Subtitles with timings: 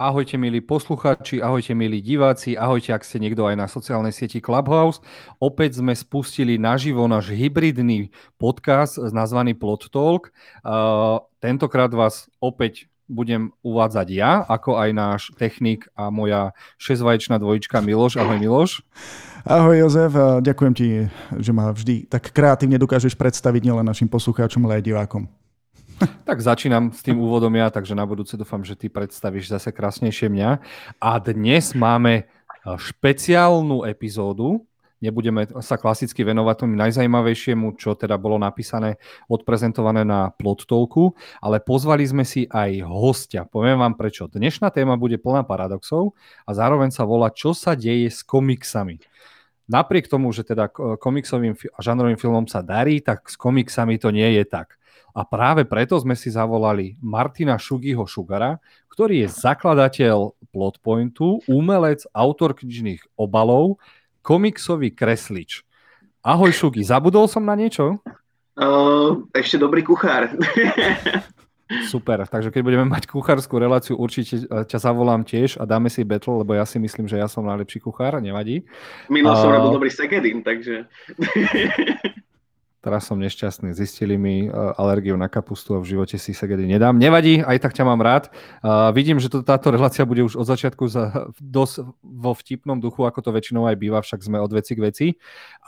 [0.00, 5.04] Ahojte milí poslucháči, ahojte milí diváci, ahojte ak ste niekto aj na sociálnej sieti Clubhouse.
[5.36, 8.08] Opäť sme spustili naživo náš hybridný
[8.40, 10.32] podcast nazvaný Plot Talk.
[10.64, 17.84] Uh, tentokrát vás opäť budem uvádzať ja, ako aj náš technik a moja šesťvaječná dvojička
[17.84, 18.16] Miloš.
[18.24, 18.80] Ahoj Miloš.
[19.44, 21.12] Ahoj Jozef, ďakujem ti,
[21.44, 25.28] že ma vždy tak kreatívne dokážeš predstaviť nielen našim poslucháčom, ale aj divákom.
[26.28, 30.32] Tak začínam s tým úvodom ja, takže na budúce dúfam, že ty predstavíš zase krásnejšie
[30.32, 30.50] mňa.
[31.00, 32.24] A dnes máme e,
[32.64, 34.64] špeciálnu epizódu,
[35.00, 41.60] nebudeme sa klasicky venovať tomu najzajímavejšiemu, čo teda bolo napísané, odprezentované na Plot Talku, ale
[41.60, 43.48] pozvali sme si aj hostia.
[43.48, 44.28] Poviem vám prečo.
[44.28, 49.00] Dnešná téma bude plná paradoxov a zároveň sa volá Čo sa deje s komiksami.
[49.70, 50.66] Napriek tomu, že teda
[50.98, 54.79] komiksovým a žanrovým filmom sa darí, tak s komiksami to nie je tak.
[55.10, 62.54] A práve preto sme si zavolali Martina Šugiho Šugara, ktorý je zakladateľ Plotpointu, umelec, autor
[62.54, 63.78] knižných obalov,
[64.20, 65.62] komiksový kreslič.
[66.20, 67.96] Ahoj Šugi, zabudol som na niečo?
[68.60, 70.28] Uh, ešte dobrý kuchár.
[71.86, 76.42] Super, takže keď budeme mať kuchárskú reláciu, určite ťa zavolám tiež a dáme si battle,
[76.42, 78.66] lebo ja si myslím, že ja som najlepší kuchár, nevadí.
[79.06, 80.90] Minul som robil dobrý segedin, takže...
[82.80, 83.76] Teraz som nešťastný.
[83.76, 86.96] Zistili mi uh, alergiu na kapustu a v živote si segedy nedám.
[86.96, 88.32] Nevadí, aj tak ťa mám rád.
[88.64, 93.04] Uh, vidím, že to, táto relácia bude už od začiatku za, dosť vo vtipnom duchu,
[93.04, 95.06] ako to väčšinou aj býva, však sme od veci k veci.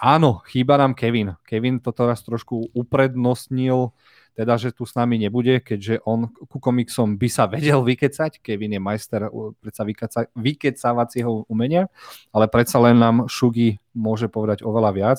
[0.00, 1.36] Áno, chýba nám Kevin.
[1.44, 3.92] Kevin to teraz trošku uprednostnil
[4.32, 8.40] teda, že tu s nami nebude, keďže on ku komiksom by sa vedel vykecať.
[8.40, 9.28] Kevin je majster
[9.60, 11.92] predsa vykeca, vykecávacieho umenia,
[12.32, 15.18] ale predsa len nám Šugi môže povedať oveľa viac.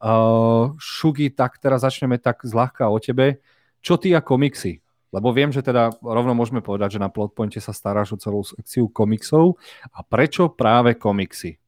[0.00, 3.44] Uh, Šugi, tak teraz začneme tak zľahka o tebe.
[3.84, 4.80] Čo ty a komiksy?
[5.12, 8.90] Lebo viem, že teda rovno môžeme povedať, že na Plotpointe sa staráš o celú sekciu
[8.90, 9.60] komiksov.
[9.94, 11.60] A prečo práve komiksy?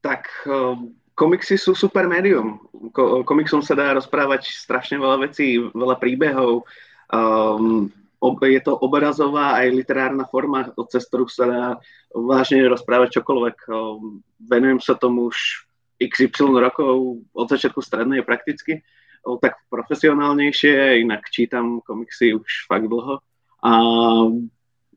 [0.00, 2.58] Tak um komiksy sú super médium.
[2.90, 6.66] Ko, komiksom sa dá rozprávať strašne veľa vecí, veľa príbehov.
[7.14, 7.94] Um,
[8.42, 11.64] je to obrazová aj literárna forma, cez ktorú sa dá
[12.10, 13.56] vážne rozprávať čokoľvek.
[13.70, 15.70] Um, venujem sa tomu už
[16.02, 18.82] XY rokov, od začiatku strednej prakticky,
[19.22, 23.22] o, tak profesionálnejšie, inak čítam komiksy už fakt dlho
[23.62, 23.72] a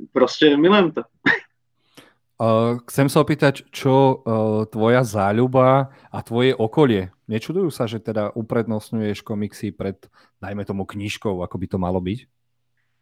[0.10, 1.02] proste milujem to.
[2.36, 8.36] Uh, chcem sa opýtať, čo uh, tvoja záľuba a tvoje okolie, nečudujú sa, že teda
[8.36, 9.96] uprednostňuješ komiksy pred,
[10.44, 12.28] dajme tomu, knižkou, ako by to malo byť?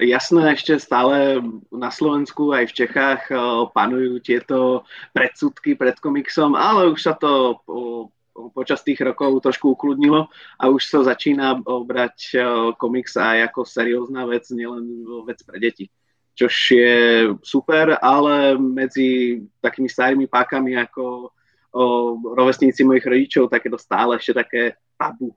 [0.05, 1.41] Jasné, ešte stále
[1.73, 4.85] na Slovensku aj v Čechách uh, panujú tieto
[5.17, 8.05] predsudky pred komiksom, ale už sa to uh,
[8.53, 10.29] počas tých rokov trošku ukludnilo
[10.61, 12.37] a už sa začína brať
[12.81, 15.89] komiks aj ako seriózna vec, nielen vec pre deti
[16.33, 16.97] čož je
[17.45, 21.29] super, ale medzi takými starými pákami ako
[21.73, 21.83] o,
[22.33, 24.61] rovesníci mojich rodičov, tak je to stále ešte také
[24.97, 25.33] tabu.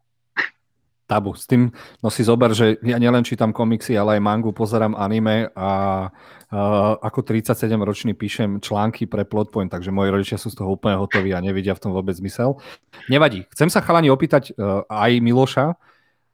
[1.06, 1.38] Tabu.
[1.38, 1.70] S tým,
[2.02, 5.70] no si zober, že ja nielen čítam komiksy, ale aj mangu, pozerám anime a
[6.10, 11.30] uh, ako 37-ročný píšem články pre Plotpoint, takže moji rodičia sú z toho úplne hotoví
[11.30, 12.58] a nevidia v tom vôbec zmysel.
[13.06, 13.46] Nevadí.
[13.54, 15.78] Chcem sa chalani opýtať uh, aj Miloša,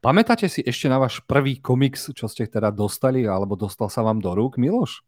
[0.03, 4.19] Pamätáte si ešte na váš prvý komiks, čo ste teda dostali, alebo dostal sa vám
[4.19, 5.07] do rúk, Miloš?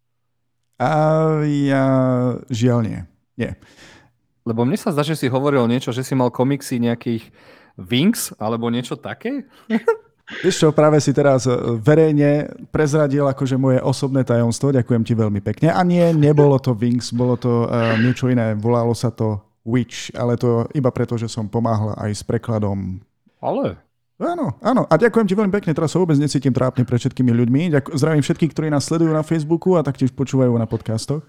[0.79, 1.85] A ja
[2.47, 3.01] žiaľ nie.
[3.35, 3.59] Nie.
[4.47, 7.27] Lebo mne sa zdá, že si hovoril niečo, že si mal komiksy nejakých
[7.75, 9.51] Wings, alebo niečo také?
[10.47, 15.43] Vieš čo, práve si teraz e, verejne prezradil akože moje osobné tajomstvo, ďakujem ti veľmi
[15.43, 15.75] pekne.
[15.75, 20.39] A nie, nebolo to Wings, bolo to uh, niečo iné, volalo sa to Witch, ale
[20.39, 23.03] to iba preto, že som pomáhal aj s prekladom.
[23.43, 23.84] Ale
[24.15, 24.87] Áno, áno.
[24.87, 25.75] A ďakujem ti veľmi pekne.
[25.75, 27.75] Teraz sa vôbec necítim trápne pre všetkými ľuďmi.
[27.75, 31.27] Ďak- zdravím všetkých, ktorí nás sledujú na Facebooku a taktiež počúvajú na podcastoch.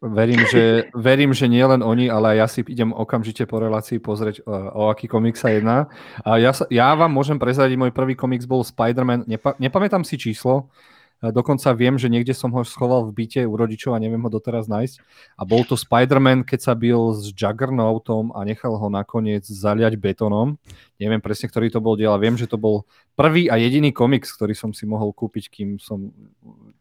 [0.00, 4.00] Verím, že, verím, že nie len oni, ale aj ja si idem okamžite po relácii
[4.00, 5.92] pozrieť, o, o aký komik sa jedná.
[6.24, 10.16] A ja, sa, ja vám môžem prezradiť, môj prvý komiks bol Spider-Man, nepa, nepamätám si
[10.16, 10.72] číslo,
[11.20, 14.72] Dokonca viem, že niekde som ho schoval v byte u rodičov a neviem ho doteraz
[14.72, 15.04] nájsť.
[15.36, 20.56] A bol to Spider-Man, keď sa bil s Juggernautom a nechal ho nakoniec zaliať betónom.
[20.96, 22.88] Neviem presne, ktorý to bol diel, ale viem, že to bol
[23.20, 26.08] prvý a jediný komiks, ktorý som si mohol kúpiť, kým som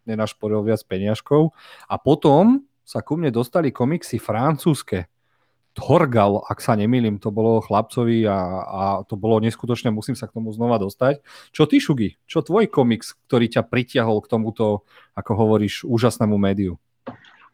[0.08, 1.52] nenašporil viac peniažkov.
[1.92, 5.12] A potom sa ku mne dostali komiksy francúzske
[5.80, 10.36] Horgal, ak sa nemýlim, to bolo chlapcovi a, a to bolo neskutočné, musím sa k
[10.36, 11.24] tomu znova dostať.
[11.56, 12.20] Čo ty, Šugi?
[12.28, 14.84] Čo tvoj komiks, ktorý ťa pritiahol k tomuto,
[15.16, 16.76] ako hovoríš, úžasnému médiu?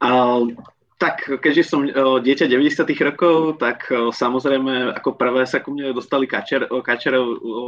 [0.02, 0.52] Uh,
[0.96, 1.84] tak keďže som
[2.24, 7.20] dieťa 90 rokov, tak samozrejme ako prvé sa ku mne dostali Kačer, Kačer,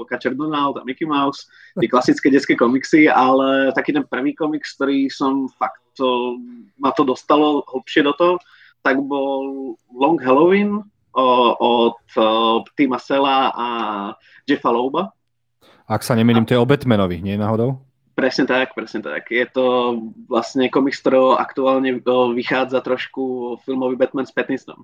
[0.07, 1.51] Kačer Donald a Mickey Mouse,
[1.81, 6.39] tie klasické detské komiksy, ale taký ten prvý komiks, ktorý som fakt, to,
[6.79, 8.39] ma to dostalo hlbšie do toho,
[8.85, 10.83] tak bol Long Halloween
[11.17, 11.97] od
[12.77, 13.67] Tima Sela a
[14.45, 15.15] Jeffa Louba.
[15.87, 17.79] Ak sa nemýlim, to je o Batmanovi, nie náhodou?
[18.17, 19.29] Presne tak, presne tak.
[19.29, 22.01] Je to vlastne komik, z ktorého aktuálne
[22.33, 24.83] vychádza trošku filmový Batman s Pattinsonom.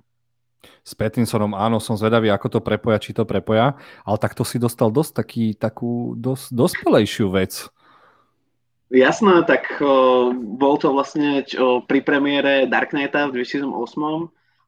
[0.80, 3.76] S Pattinsonom, áno, som zvedavý, ako to prepoja, či to prepoja,
[4.06, 7.68] ale takto si dostal dosť taký, takú dosť dospelejšiu vec.
[8.92, 13.64] Jasné, tak o, bol to vlastne čo, pri premiére Dark Knighta v 2008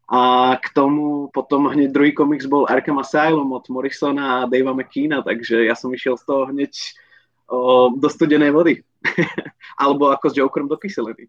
[0.06, 0.20] a
[0.56, 5.66] k tomu potom hneď druhý komiks bol Arkham Asylum od Morrisona a Davea McKeena, takže
[5.66, 6.72] ja som išiel z toho hneď
[7.50, 8.74] o, do studenej vody.
[9.82, 11.28] Alebo ako s Jokerom do kyseliny.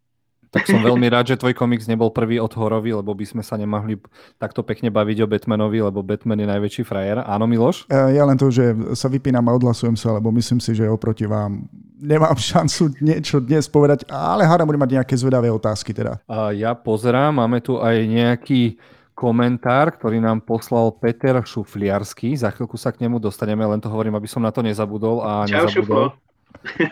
[0.52, 3.60] Tak som veľmi rád, že tvoj komiks nebol prvý od Horovi, lebo by sme sa
[3.60, 4.00] nemohli
[4.40, 7.20] takto pekne baviť o Batmanovi, lebo Batman je najväčší frajer.
[7.24, 7.86] Áno, Miloš?
[7.92, 11.28] E, ja len to, že sa vypínam a odhlasujem sa, lebo myslím si, že oproti
[11.28, 11.68] vám
[12.00, 16.22] nemám šancu niečo dnes povedať, ale hádam bude mať nejaké zvedavé otázky teda.
[16.54, 18.78] Ja pozerám, máme tu aj nejaký
[19.18, 22.38] komentár, ktorý nám poslal Peter Šufliarsky.
[22.38, 25.26] Za chvíľku sa k nemu dostaneme, len to hovorím, aby som na to nezabudol.
[25.26, 26.14] A Čau, nezabudol.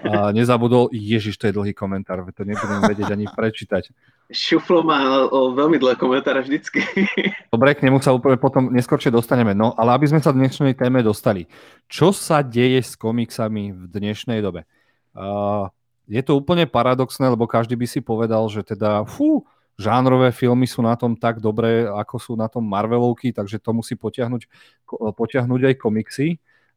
[0.06, 3.91] A nezabudol, ježiš, to je dlhý komentár, to nebudem vedieť ani prečítať.
[4.33, 6.81] Šuflo má o, veľmi dlhé komentáre vždycky.
[7.53, 9.53] Dobre, k nemu sa úplne potom neskôršie dostaneme.
[9.53, 11.45] No, ale aby sme sa v dnešnej téme dostali.
[11.85, 14.65] Čo sa deje s komiksami v dnešnej dobe?
[15.13, 15.69] Uh,
[16.09, 19.45] je to úplne paradoxné, lebo každý by si povedal, že teda, fú,
[19.75, 23.94] žánrové filmy sú na tom tak dobré, ako sú na tom Marvelovky, takže to musí
[23.97, 24.47] potiahnuť,
[24.89, 26.27] potiahnuť aj komiksy.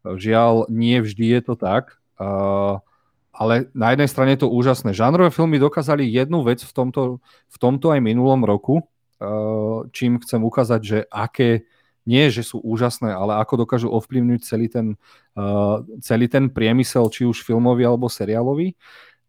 [0.06, 1.97] Žiaľ, nie vždy je to tak.
[2.18, 2.82] Uh,
[3.32, 4.90] ale na jednej strane je to úžasné.
[4.90, 10.42] Žánrové filmy dokázali jednu vec v tomto, v tomto aj minulom roku, uh, čím chcem
[10.42, 11.62] ukázať, že aké,
[12.02, 14.86] nie že sú úžasné, ale ako dokážu ovplyvniť celý ten,
[15.38, 18.74] uh, celý ten priemysel, či už filmový alebo seriálový.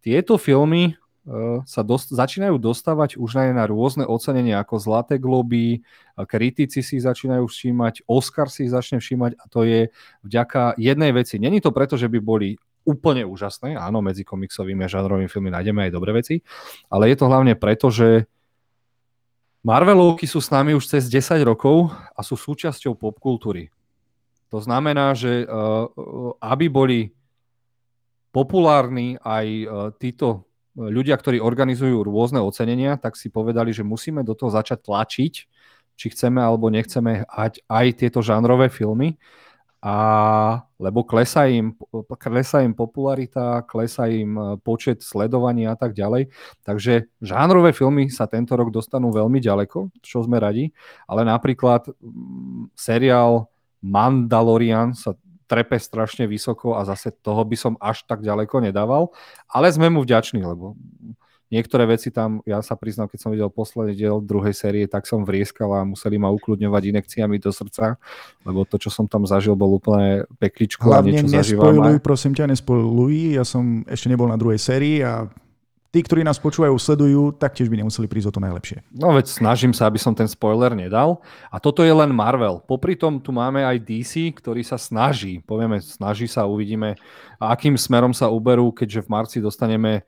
[0.02, 0.98] Tieto filmy
[1.30, 5.86] Eh, sa dost, začínajú dostávať už aj na rôzne ocenenia ako Zlaté globy,
[6.26, 9.94] kritici si začínajú všímať, Oscar si začne všímať a to je
[10.26, 11.38] vďaka jednej veci.
[11.38, 12.58] Není to preto, že by boli
[12.90, 16.42] úplne úžasné, áno, medzi komiksovými a žánrovými filmy nájdeme aj dobré veci,
[16.90, 18.26] ale je to hlavne preto, že
[19.62, 23.70] Marvelovky sú s nami už cez 10 rokov a sú súčasťou popkultúry.
[24.50, 25.86] To znamená, že uh,
[26.42, 27.00] aby boli
[28.34, 29.70] populárni aj uh,
[30.00, 30.50] títo
[30.80, 35.34] ľudia, ktorí organizujú rôzne ocenenia, tak si povedali, že musíme do toho začať tlačiť,
[36.00, 39.20] či chceme alebo nechceme hať aj tieto žánrové filmy,
[39.80, 39.96] a,
[40.76, 41.72] lebo klesá im,
[42.20, 46.28] klesá im popularita, klesá im e, počet sledovaní a tak ďalej.
[46.68, 50.76] Takže žánrové filmy sa tento rok dostanú veľmi ďaleko, čo sme radi,
[51.08, 53.48] ale napríklad mm, seriál
[53.80, 55.16] Mandalorian sa
[55.48, 59.16] trepe strašne vysoko a zase toho by som až tak ďaleko nedával,
[59.48, 60.76] ale sme mu vďační, lebo
[61.50, 65.26] niektoré veci tam, ja sa priznám, keď som videl posledný diel druhej série, tak som
[65.26, 67.98] vrieskal a museli ma ukludňovať inekciami do srdca,
[68.46, 71.98] lebo to, čo som tam zažil, bol úplne pekličko Hlavne a niečo zažívam.
[72.02, 75.28] prosím ťa, nespojluj, ja som ešte nebol na druhej sérii a
[75.90, 78.86] tí, ktorí nás počúvajú, sledujú, taktiež by nemuseli prísť o to najlepšie.
[78.94, 81.22] No veď snažím sa, aby som ten spoiler nedal.
[81.50, 82.62] A toto je len Marvel.
[82.62, 86.94] Popri tom tu máme aj DC, ktorý sa snaží, povieme, snaží sa, uvidíme,
[87.42, 90.06] akým smerom sa uberú, keďže v marci dostaneme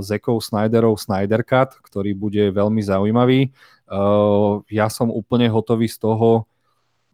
[0.00, 3.52] Zekov Snyderov Snyder Cut, ktorý bude veľmi zaujímavý.
[3.90, 6.48] Uh, ja som úplne hotový z toho,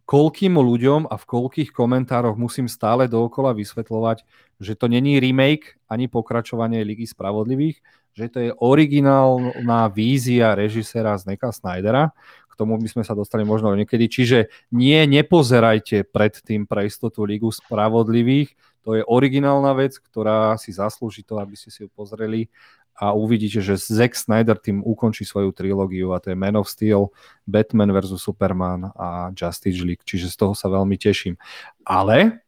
[0.07, 4.23] koľkým ľuďom a v koľkých komentároch musím stále dookola vysvetľovať,
[4.63, 7.83] že to není remake ani pokračovanie Ligy spravodlivých,
[8.15, 12.15] že to je originálna vízia režiséra Zneka Snydera.
[12.57, 14.09] Tomu by sme sa dostali možno niekedy.
[14.09, 18.57] Čiže nie, nepozerajte predtým pre istotu Ligu spravodlivých.
[18.89, 22.49] To je originálna vec, ktorá si zaslúži to, aby ste si ju pozreli
[22.97, 27.13] a uvidíte, že Zack Snyder tým ukončí svoju trilógiu a to je Man of Steel,
[27.45, 28.17] Batman vs.
[28.17, 31.37] Superman a Justice League, čiže z toho sa veľmi teším.
[31.85, 32.41] Ale,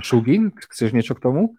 [0.00, 1.52] Šugin, eh, chceš niečo k tomu?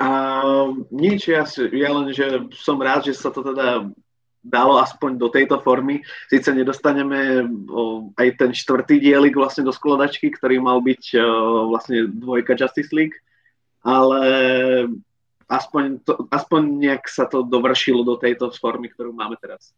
[0.00, 3.92] Uh, nič, ja, ja len, že som rád, že sa to teda
[4.44, 6.04] dalo aspoň do tejto formy.
[6.28, 7.48] Sice nedostaneme
[8.20, 11.16] aj ten štvrtý dielik vlastne do skladačky, ktorý mal byť
[11.72, 13.16] vlastne dvojka Justice League,
[13.80, 14.20] ale
[15.48, 19.72] aspoň, to, aspoň nejak sa to dovršilo do tejto formy, ktorú máme teraz.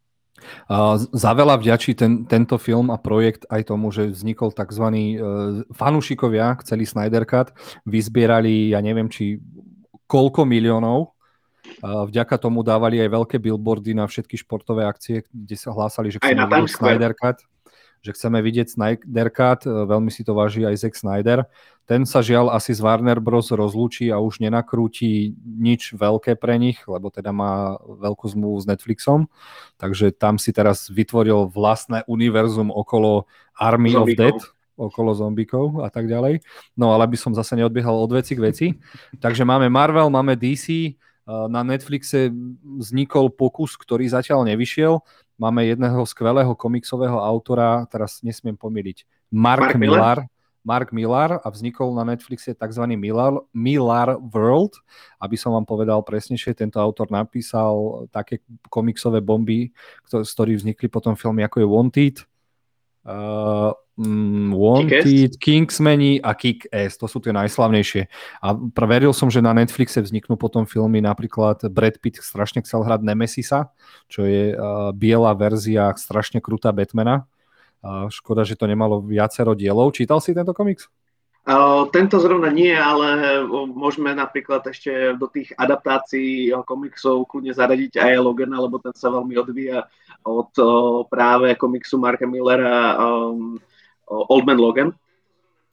[1.16, 4.84] Za veľa vďačí ten, tento film a projekt aj tomu, že vznikol tzv.
[4.84, 7.56] Uh, fanúšikovia, celý Snyder Cut,
[7.88, 9.40] vyzbierali, ja neviem, či
[10.04, 11.15] koľko miliónov
[11.82, 16.46] Vďaka tomu dávali aj veľké billboardy na všetky športové akcie, kde sa hlásali, že chceme
[16.46, 17.38] vidieť Snyder Cut
[18.06, 21.42] že chceme vidieť Snyder Cut, veľmi si to váži aj Zack Snyder.
[21.90, 23.50] Ten sa žiaľ asi z Warner Bros.
[23.50, 29.26] rozlúči a už nenakrúti nič veľké pre nich, lebo teda má veľkú zmluvu s Netflixom,
[29.74, 33.26] takže tam si teraz vytvoril vlastné univerzum okolo
[33.58, 34.14] Army Zombikov.
[34.14, 34.38] of Dead,
[34.76, 36.44] okolo zombikov a tak ďalej.
[36.78, 38.66] No ale by som zase neodbiehal od veci k veci.
[39.18, 40.94] Takže máme Marvel, máme DC,
[41.26, 42.30] na Netflixe
[42.62, 45.02] vznikol pokus, ktorý zatiaľ nevyšiel.
[45.36, 49.04] Máme jedného skvelého komiksového autora, teraz nesmiem pomýliť,
[49.34, 50.18] Mark, Mark Millar.
[50.66, 52.84] Mark Millar a vznikol na Netflixe tzv.
[52.98, 54.74] Millar, Millar World.
[55.22, 59.70] Aby som vám povedal presnejšie, tento autor napísal také komiksové bomby,
[60.10, 62.16] z ktorých vznikli potom filmy ako je Wanted,
[63.06, 68.12] uh, Wanted, Kingsmeni a Kick-Ass, to sú tie najslavnejšie.
[68.44, 68.52] A
[68.84, 73.72] veril som, že na Netflixe vzniknú potom filmy, napríklad Brad Pitt strašne chcel hrať Nemesisa,
[74.12, 77.24] čo je uh, biela verzia strašne krutá Batmana.
[77.80, 79.96] Uh, škoda, že to nemalo viacero dielov.
[79.96, 80.92] Čítal si tento komiks?
[81.46, 83.38] Uh, tento zrovna nie, ale
[83.70, 89.38] môžeme napríklad ešte do tých adaptácií komiksov kľudne zaradiť aj Logana, lebo ten sa veľmi
[89.38, 89.86] odvíja
[90.26, 93.56] od uh, práve komiksu Marka Millera um,
[94.06, 94.90] Old Man Logan.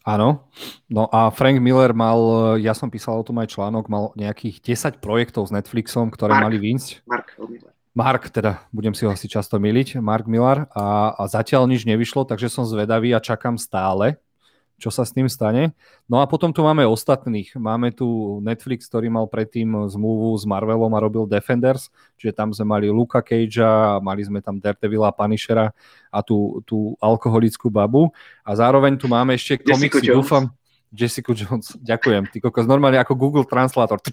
[0.03, 0.51] Áno,
[0.91, 2.19] no a Frank Miller mal,
[2.59, 6.43] ja som písal o tom aj článok, mal nejakých 10 projektov s Netflixom, ktoré Mark,
[6.43, 7.07] mali výjsť.
[7.07, 7.71] Mark Miller.
[7.95, 12.27] Mark, teda budem si ho asi často miliť, Mark Miller a, a zatiaľ nič nevyšlo,
[12.27, 14.19] takže som zvedavý a čakám stále,
[14.83, 15.71] čo sa s tým stane.
[16.11, 17.55] No a potom tu máme ostatných.
[17.55, 21.87] Máme tu Netflix, ktorý mal predtým zmluvu s Marvelom a robil Defenders,
[22.19, 25.71] čiže tam sme mali Luka Cagea, mali sme tam Daredevila, Punishera
[26.11, 28.11] a tú, tú alkoholickú babu.
[28.43, 30.51] A zároveň tu máme ešte komiksy, dúfam,
[30.91, 32.27] Jessica Jones, ďakujem.
[32.27, 34.03] Ty kokos, normálne ako Google Translator.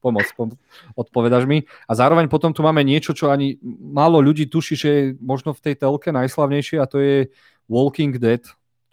[0.00, 0.56] Pomoc, pom-
[0.96, 1.68] odpovedaš mi.
[1.84, 3.60] A zároveň potom tu máme niečo, čo ani
[3.92, 7.28] málo ľudí tuší, že je možno v tej telke najslavnejšie a to je
[7.68, 8.40] Walking Dead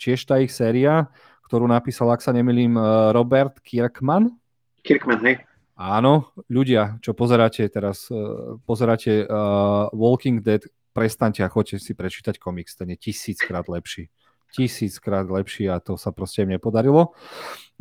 [0.04, 1.08] tiež tá ich séria,
[1.48, 2.84] ktorú napísal, ak sa nemilím, eh,
[3.16, 4.36] Robert Kirkman.
[4.84, 5.38] Kirkman, hej.
[5.74, 8.18] Áno, ľudia, čo pozeráte teraz, eh,
[8.68, 10.62] pozeráte uh, Walking Dead,
[10.94, 14.14] prestaňte a choďte si prečítať komiks, ten je tisíckrát lepší.
[14.54, 17.18] Tisíckrát lepší a to sa proste im nepodarilo.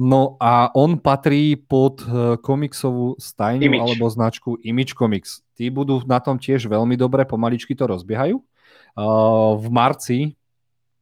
[0.01, 2.01] No a on patrí pod
[2.41, 3.83] komiksovú stajňu Image.
[3.85, 5.45] alebo značku Image Comics.
[5.53, 8.41] Tí budú na tom tiež veľmi dobre, pomaličky to rozbiehajú.
[8.97, 10.19] Uh, v marci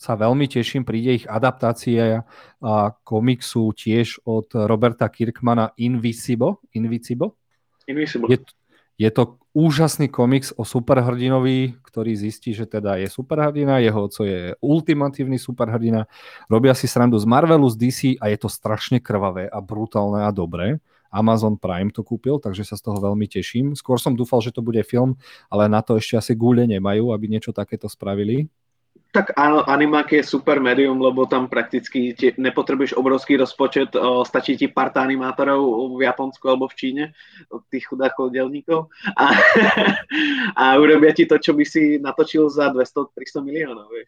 [0.00, 2.24] sa veľmi teším, príde ich adaptácia
[2.64, 6.56] a komiksu tiež od Roberta Kirkmana Invisible.
[6.72, 7.36] Invisible.
[7.84, 8.32] Invisible.
[8.32, 8.40] Je,
[8.96, 14.56] je to úžasný komiks o superhrdinovi, ktorý zistí, že teda je superhrdina, jeho oco je
[14.64, 16.08] ultimatívny superhrdina,
[16.48, 20.32] robia si srandu z Marvelu, z DC a je to strašne krvavé a brutálne a
[20.32, 20.80] dobré.
[21.10, 23.74] Amazon Prime to kúpil, takže sa z toho veľmi teším.
[23.74, 25.18] Skôr som dúfal, že to bude film,
[25.50, 28.46] ale na to ešte asi gúle nemajú, aby niečo takéto spravili.
[29.10, 34.54] Tak áno, animák je super médium, lebo tam prakticky tie, nepotrebuješ obrovský rozpočet, o, stačí
[34.54, 37.04] ti pár animátorov v Japonsku alebo v Číne,
[37.74, 38.86] tých chudákov delníkov
[39.18, 39.34] a,
[40.62, 43.90] a urobia ti to, čo by si natočil za 200-300 miliónov.
[43.90, 44.06] Vieš.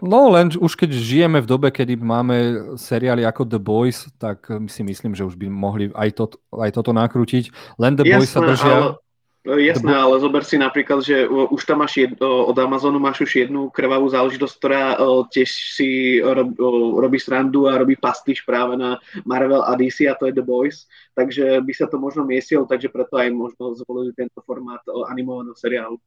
[0.00, 2.36] No len už keď žijeme v dobe, kedy máme
[2.80, 6.24] seriály ako The Boys, tak si myslím, že už by mohli aj, to,
[6.56, 7.52] aj toto nakrútiť.
[7.76, 8.72] Len The Jasné, Boys sa držia...
[8.72, 9.05] Ale
[9.46, 13.70] Jasné, ale zober si napríklad, že už tam máš jed, od Amazonu máš už jednu
[13.70, 14.98] krvavú záležitosť, ktorá
[15.30, 16.50] tiež si rob,
[16.98, 20.90] robí srandu a robí pastiš práve na Marvel a DC a to je The Boys,
[21.14, 26.02] takže by sa to možno miesilo, takže preto aj možno zvolili tento formát animovaného seriálu.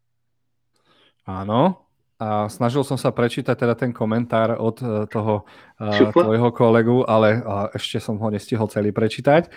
[1.24, 5.48] Áno, a snažil som sa prečítať teda ten komentár od e, toho
[5.79, 7.39] uh, tvojho kolegu, ale
[7.72, 9.48] ešte som ho nestihol celý prečítať.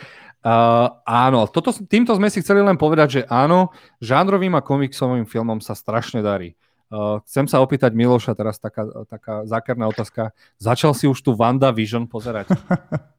[0.43, 3.71] Uh, áno, toto, týmto sme si chceli len povedať, že áno,
[4.03, 6.59] žánrovým a komiksovým filmom sa strašne darí.
[6.91, 10.35] Uh, chcem sa opýtať Miloša teraz taká, taká zákerná otázka.
[10.59, 11.33] Začal si už tu
[11.73, 12.51] Vision pozerať?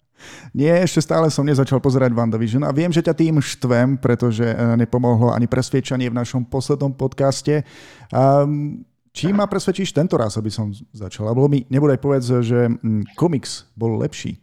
[0.53, 4.55] Nie, ešte stále som nezačal pozerať WandaVision a viem, že ťa tým štvem, pretože e,
[4.79, 7.65] nepomohlo ani presviečanie v našom poslednom podcaste.
[8.13, 11.33] Um, čím ma presvedčíš tento raz, aby som začal?
[11.33, 14.42] Lebo mi nebudaj povedz, že mm, komiks bol lepší.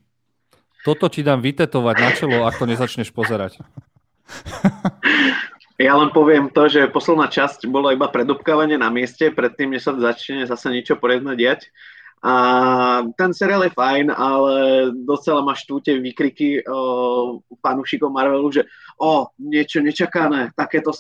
[0.81, 3.61] Toto ti dám vytetovať na čelo, ak to nezačneš pozerať.
[5.81, 9.97] Ja len poviem to, že posledná časť bola iba predobkávanie na mieste, predtým, než sa
[9.97, 11.73] začne zase niečo poriadne diať.
[12.21, 12.35] A
[13.17, 14.55] ten seriál je fajn, ale
[14.93, 18.69] docela máš tu tie výkriky o, fanúšikov Marvelu, že
[19.01, 20.93] o, niečo nečakané, takéto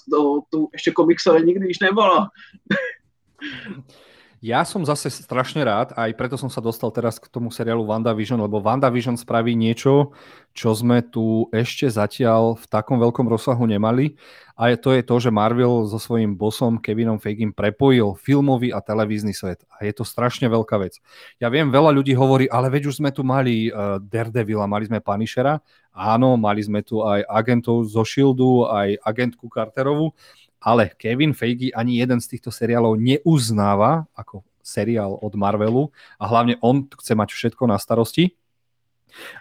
[0.48, 2.32] tu ešte komiksové nikdy nič nebolo.
[4.40, 8.40] Ja som zase strašne rád, aj preto som sa dostal teraz k tomu seriálu WandaVision,
[8.40, 10.16] lebo WandaVision spraví niečo,
[10.56, 14.16] čo sme tu ešte zatiaľ v takom veľkom rozsahu nemali.
[14.56, 19.36] A to je to, že Marvel so svojím bosom Kevinom Feigin prepojil filmový a televízny
[19.36, 19.60] svet.
[19.76, 21.04] A je to strašne veľká vec.
[21.36, 25.04] Ja viem, veľa ľudí hovorí, ale veď už sme tu mali uh, Daredevila, mali sme
[25.04, 25.60] Punishera.
[25.92, 30.16] Áno, mali sme tu aj agentov zo Shieldu, aj agentku Carterovu
[30.60, 35.88] ale Kevin Feige ani jeden z týchto seriálov neuznáva ako seriál od Marvelu
[36.20, 38.36] a hlavne on chce mať všetko na starosti.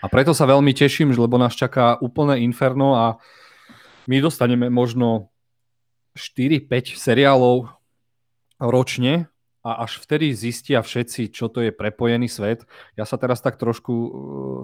[0.02, 3.06] A preto sa veľmi teším, lebo nás čaká úplné inferno a
[4.10, 5.30] my dostaneme možno
[6.18, 7.70] 4-5 seriálov
[8.58, 9.30] ročne
[9.70, 12.66] a až vtedy zistia všetci, čo to je prepojený svet.
[12.98, 14.10] Ja sa teraz tak trošku, uh,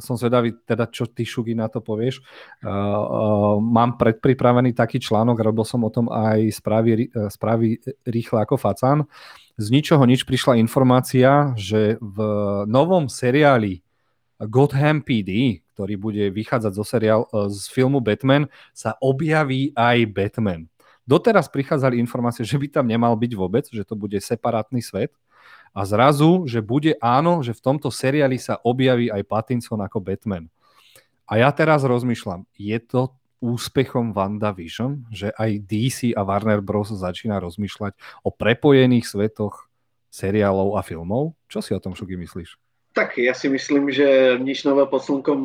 [0.01, 2.25] som zvedavý, teda čo ty, Šugi, na to povieš.
[2.65, 7.77] Uh, uh, mám predpripravený taký článok, robil som o tom aj správy, správy
[8.09, 9.05] rýchle ako facán.
[9.55, 12.17] Z ničoho nič prišla informácia, že v
[12.65, 13.85] novom seriáli
[14.41, 20.67] Gotham PD, ktorý bude vychádzať zo seriál, z filmu Batman, sa objaví aj Batman.
[21.05, 25.13] Doteraz prichádzali informácie, že by tam nemal byť vôbec, že to bude separátny svet.
[25.75, 30.49] A zrazu, že bude áno, že v tomto seriáli sa objaví aj Pattinson ako Batman.
[31.29, 36.89] A ja teraz rozmýšľam, je to úspechom WandaVision, že aj DC a Warner Bros.
[36.89, 37.93] začína rozmýšľať
[38.25, 39.69] o prepojených svetoch
[40.09, 41.37] seriálov a filmov?
[41.45, 42.64] Čo si o tom, Šuky, myslíš?
[42.95, 45.39] Tak ja si myslím, že nič nové pod slnkom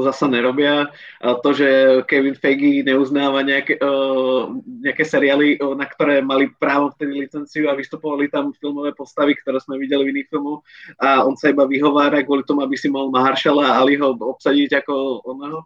[0.00, 0.88] zasa nerobia.
[1.20, 1.68] A to, že
[2.08, 8.32] Kevin Feige neuznáva nejaké, uh, nejaké seriály, na ktoré mali právo vtedy licenciu a vystupovali
[8.32, 10.64] tam filmové postavy, ktoré sme videli v iných filmoch
[10.96, 15.20] a on sa iba vyhovára kvôli tomu, aby si mohol Maharšala a Aliho obsadiť ako
[15.28, 15.60] oného.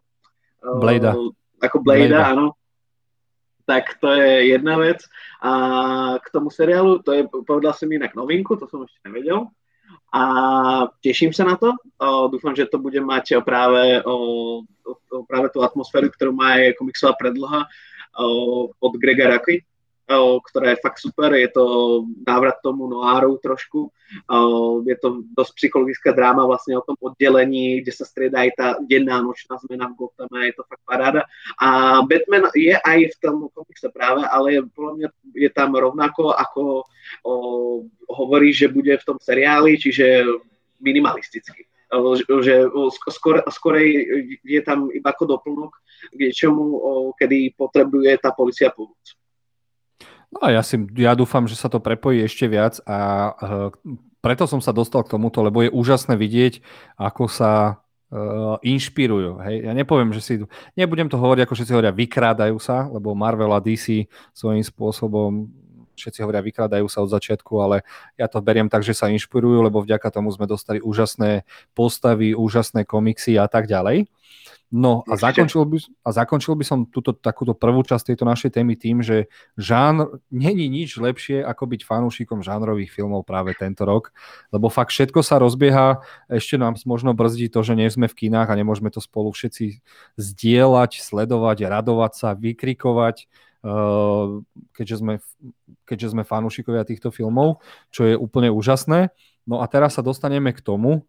[0.66, 1.14] Uh, Blada.
[1.62, 2.58] Ako Blada, áno.
[3.70, 5.06] Tak to je jedna vec.
[5.38, 5.52] A
[6.18, 9.46] k tomu seriálu, to je, povedal som inak novinku, to som ešte nevedel
[10.14, 10.22] a
[11.02, 11.74] teším sa na to.
[12.30, 13.98] Dúfam, že to bude mať práve,
[15.26, 17.66] práve tú atmosféru, ktorú má aj komiksová predloha
[18.78, 19.66] od Grega Raky,
[20.08, 21.64] ktorá je fakt super, je to
[22.28, 23.88] návrat tomu noáru trošku,
[24.84, 29.24] je to dosť psychologická dráma vlastne o tom oddelení, kde sa strieda aj tá denná
[29.24, 31.24] nočná zmena v Gothame, je to fakt paráda.
[31.56, 35.08] A Batman je aj v tom komikse práve, ale podľa mňa
[35.40, 36.84] je tam rovnako ako
[38.12, 40.28] hovorí, že bude v tom seriáli, čiže
[40.84, 41.64] minimalisticky
[42.42, 42.66] že
[43.54, 43.88] skorej
[44.42, 45.78] je tam iba ako doplnok
[46.10, 46.64] k niečomu,
[47.14, 48.98] kedy potrebuje tá policia pomoc.
[50.34, 52.98] No a ja, si, ja dúfam, že sa to prepojí ešte viac a
[53.30, 53.70] uh,
[54.18, 56.58] preto som sa dostal k tomuto, lebo je úžasné vidieť,
[56.98, 57.78] ako sa
[58.10, 59.38] uh, inšpirujú.
[59.46, 59.70] Hej?
[59.70, 60.34] Ja nepoviem, že si...
[60.74, 65.46] Nebudem to hovoriť, ako všetci hovoria, vykrádajú sa, lebo Marvel a DC svojím spôsobom
[65.94, 67.86] všetci hovoria, vykrádajú sa od začiatku, ale
[68.18, 72.82] ja to beriem tak, že sa inšpirujú, lebo vďaka tomu sme dostali úžasné postavy, úžasné
[72.82, 74.10] komiksy a tak ďalej.
[74.74, 78.74] No a zakončil, by, a zakončil by som túto takúto prvú časť tejto našej témy
[78.74, 84.10] tým, že žánr není nič lepšie ako byť fanúšikom žánrových filmov práve tento rok,
[84.50, 88.50] lebo fakt všetko sa rozbieha, ešte nám možno brzdí to, že nie sme v kinách
[88.50, 89.78] a nemôžeme to spolu všetci
[90.18, 94.28] zdieľať, sledovať, radovať sa, vykrikovať, eh,
[94.74, 95.14] keďže sme,
[95.86, 97.62] keďže sme fanúšikovia týchto filmov,
[97.94, 99.14] čo je úplne úžasné.
[99.46, 101.06] No a teraz sa dostaneme k tomu,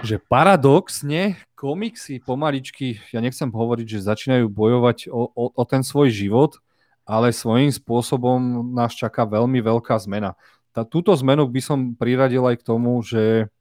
[0.00, 6.08] že paradoxne komiksy pomaličky, ja nechcem hovoriť, že začínajú bojovať o, o, o ten svoj
[6.08, 6.56] život,
[7.04, 10.32] ale svojím spôsobom nás čaká veľmi veľká zmena.
[10.72, 13.52] Tá, túto zmenu by som priradil aj k tomu, že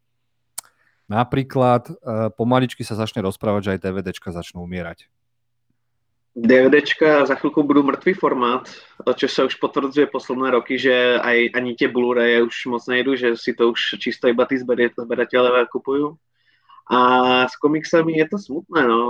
[1.11, 1.93] napríklad e,
[2.31, 5.11] pomaličky sa začne rozprávať, že aj DVDčka začnú umierať.
[6.31, 8.63] DVDčka za chvíľku budú mŕtvý formát,
[9.19, 13.35] čo sa už potvrdzuje posledné roky, že aj ani tie Blu-ray už moc nejdu, že
[13.35, 16.15] si to už čisto iba tí zberateľe kupujú.
[16.87, 16.97] A
[17.51, 19.01] s komiksami je to smutné, no.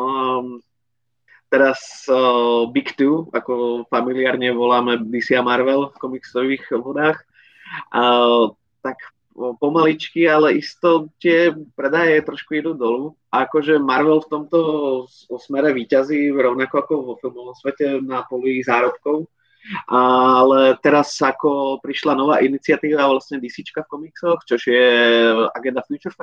[1.51, 7.21] Teraz uh, Big Two, ako familiárne voláme DC a Marvel v komiksových vodách,
[7.93, 8.49] uh,
[8.81, 8.97] tak
[9.35, 13.15] pomaličky, ale isto tie predaje trošku idú dolu.
[13.31, 14.59] A akože Marvel v tomto
[15.39, 19.25] smere výťazí rovnako ako vo filmovom svete na poli zárobkov.
[19.87, 24.89] Ale teraz ako prišla nová iniciatíva vlastne DC v komiksoch, čo je
[25.53, 26.17] agenda Future,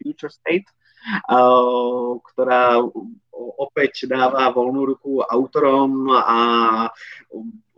[0.00, 0.64] Future State,
[2.32, 2.80] ktorá
[3.60, 6.38] opäť dáva voľnú ruku autorom a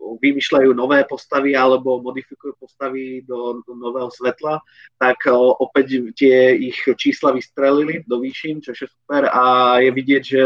[0.03, 4.59] vymýšľajú nové postavy alebo modifikujú postavy do, nového svetla,
[4.99, 5.31] tak
[5.63, 10.45] opäť tie ich čísla vystrelili do výšin, čo je super a je vidieť, že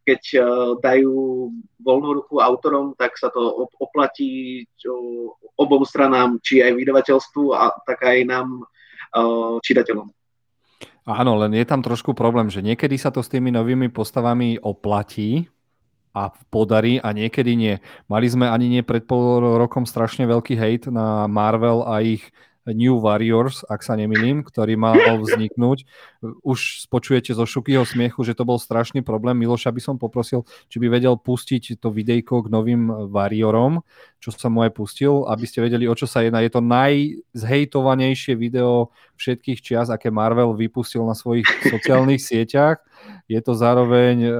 [0.00, 0.22] keď
[0.80, 1.14] dajú
[1.80, 4.64] voľnú ruku autorom, tak sa to oplatí
[5.60, 8.64] obom stranám, či aj vydavateľstvu, a tak aj nám,
[9.60, 10.08] čitateľom.
[11.04, 15.50] Áno, len je tam trošku problém, že niekedy sa to s tými novými postavami oplatí,
[16.10, 17.74] a podarí a niekedy nie.
[18.10, 22.28] Mali sme ani nie pred pol rokom strašne veľký hate na Marvel a ich
[22.68, 24.94] New Warriors, ak sa nemýlim, ktorý mal
[25.24, 25.88] vzniknúť.
[26.44, 29.40] Už spočujete zo Šukyho smiechu, že to bol strašný problém.
[29.40, 33.80] Miloša by som poprosil, či by vedel pustiť to videjko k novým Warriorom,
[34.20, 36.44] čo sa mu pustil, aby ste vedeli, o čo sa jedná.
[36.44, 42.84] Je to najzhejtovanejšie video všetkých čias, aké Marvel vypustil na svojich sociálnych sieťach.
[43.24, 44.34] Je to zároveň uh,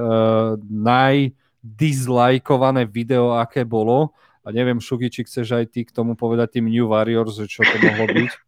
[1.61, 6.65] najdizlajkované video, aké bolo a neviem, Šugi, či chceš aj ty k tomu povedať tým
[6.65, 8.31] New Warriors, že čo to mohlo byť?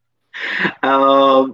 [0.82, 1.54] Uh,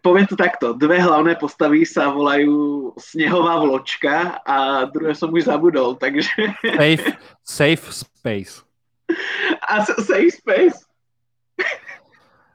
[0.00, 0.72] poviem to takto.
[0.72, 6.32] Dve hlavné postavy sa volajú Snehová vločka a druhé som už zabudol, takže...
[6.64, 7.12] Safe,
[7.44, 8.64] safe Space.
[9.68, 10.80] A Safe Space.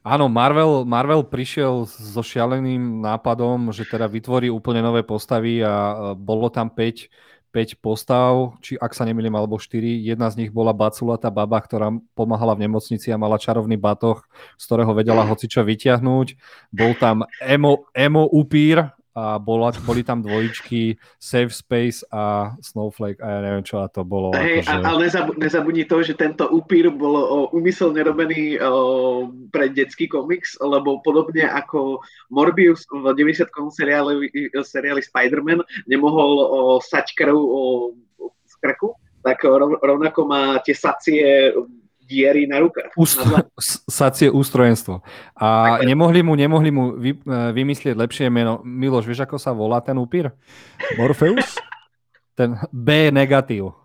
[0.02, 6.50] Áno, Marvel, Marvel prišiel so šialeným nápadom, že teda vytvorí úplne nové postavy a bolo
[6.50, 7.06] tam 5
[7.50, 9.82] 5 postav, či ak sa nemýlim, alebo 4.
[9.82, 14.22] Jedna z nich bola Baculata baba, ktorá pomáhala v nemocnici a mala čarovný batoh,
[14.56, 16.28] z ktorého vedela hocičo vyťahnuť.
[16.70, 23.28] Bol tam emo, emo upír, a bola, boli tam dvojičky Safe Space a Snowflake a
[23.28, 24.32] ja neviem, čo to bolo.
[24.32, 24.88] Hey, akože...
[24.88, 30.56] Ale nezabudni, nezabudni to, že tento upír bol o, umyselne robený o, pre detský komiks,
[30.64, 32.00] lebo podobne ako
[32.32, 33.52] Morbius v 90.
[33.76, 34.32] seriáli,
[34.64, 35.60] seriáli Spider-Man
[35.92, 36.48] nemohol o,
[36.80, 37.62] sať krv o,
[38.48, 39.44] z krku, tak
[39.84, 41.52] rovnako má tie sacie
[42.10, 42.90] diery na rukách.
[42.98, 43.46] Úst- na
[43.86, 45.06] sacie ústrojenstvo.
[45.38, 48.66] A tak, nemohli mu, nemohli mu vy, e, vymyslieť lepšie meno.
[48.66, 50.34] Miloš, vieš, ako sa volá ten upír?
[50.98, 51.62] Morpheus?
[52.34, 53.78] Ten B negatív.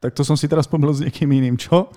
[0.00, 1.92] Tak to som si teraz pomýlil s niekým iným, čo?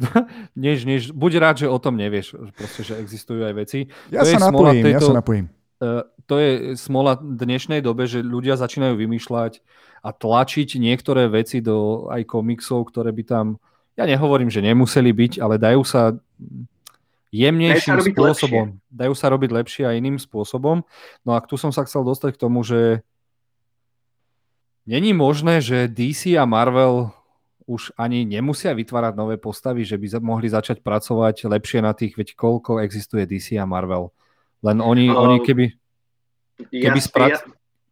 [0.56, 3.78] než, než, buď rád, že o tom nevieš, proste, že existujú aj veci.
[4.08, 5.46] Ja to sa napojím, tejto, ja sa napojím.
[5.80, 9.60] Uh, to je smola dnešnej dobe, že ľudia začínajú vymýšľať
[10.04, 13.46] a tlačiť niektoré veci do aj komiksov, ktoré by tam
[14.00, 16.16] ja nehovorím, že nemuseli byť, ale dajú sa
[17.28, 18.66] jemnejším dajú sa spôsobom.
[18.72, 18.96] Lepšie.
[18.96, 20.80] Dajú sa robiť lepšie a iným spôsobom.
[21.20, 23.04] No a tu som sa chcel dostať k tomu, že
[24.88, 27.12] není možné, že DC a Marvel
[27.70, 32.34] už ani nemusia vytvárať nové postavy, že by mohli začať pracovať lepšie na tých, veď
[32.34, 34.10] koľko existuje DC a Marvel.
[34.64, 35.64] Len oni, uh, oni keby,
[36.66, 37.30] keby, ja, sprac...
[37.30, 37.38] ja,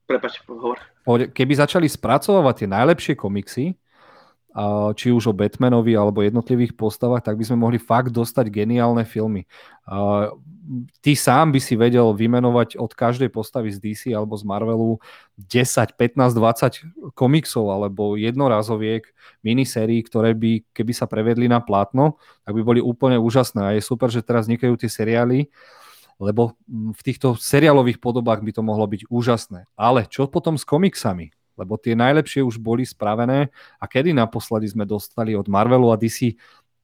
[0.03, 0.83] prepač, hovor.
[1.07, 3.79] keby začali spracovať tie najlepšie komiksy,
[4.97, 9.45] či už o Batmanovi alebo jednotlivých postavách, tak by sme mohli fakt dostať geniálne filmy.
[11.01, 15.01] Ty sám by si vedel vymenovať od každej postavy z DC alebo z Marvelu
[15.41, 19.09] 10, 15, 20 komiksov alebo jednorazoviek,
[19.41, 23.61] minisérií, ktoré by, keby sa prevedli na plátno, tak by boli úplne úžasné.
[23.65, 25.49] A je super, že teraz vznikajú tie seriály,
[26.21, 29.71] lebo v týchto seriálových podobách by to mohlo byť úžasné.
[29.79, 31.31] Ale čo potom s komiksami?
[31.59, 33.51] Lebo tie najlepšie už boli spravené
[33.83, 36.39] a kedy naposledy sme dostali od Marvelu a DC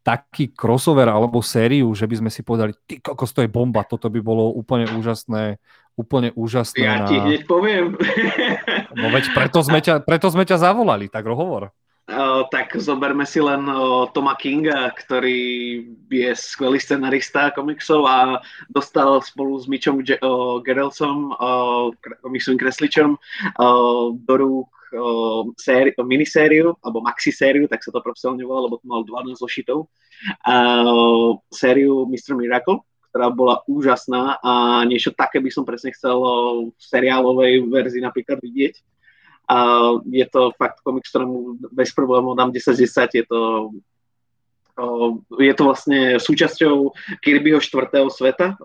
[0.05, 4.13] taký crossover alebo sériu, že by sme si povedali, ty kokos, to je bomba, toto
[4.13, 5.57] by bolo úplne úžasné,
[5.97, 6.85] úplne úžasné.
[6.85, 7.09] Ja na...
[7.09, 7.97] ti hneď poviem.
[8.95, 11.73] No veď preto sme ťa, preto sme ťa zavolali, tak hovor.
[12.05, 15.41] Uh, tak zoberme si len uh, Toma Kinga, ktorý
[16.13, 21.33] je skvelý scenarista komiksov a dostal spolu s Mitchom uh, Gerelsom,
[22.21, 23.17] komiksovým kresličom,
[24.21, 24.69] do rúk
[25.57, 31.41] séri- minisériu, alebo maxisériu, tak sa to profesionálne volá, lebo to mal 12 zošitov, uh,
[31.49, 32.37] sériu Mr.
[32.37, 36.21] Miracle, ktorá bola úžasná a niečo také by som presne chcel
[36.69, 38.94] v seriálovej verzii napríklad vidieť
[39.45, 39.57] a
[40.09, 43.41] je to fakt komiks, ktorému bez problémov dám 10-10, je to
[45.39, 46.91] je to vlastne súčasťou
[47.23, 48.59] Kirbyho štvrtého sveta,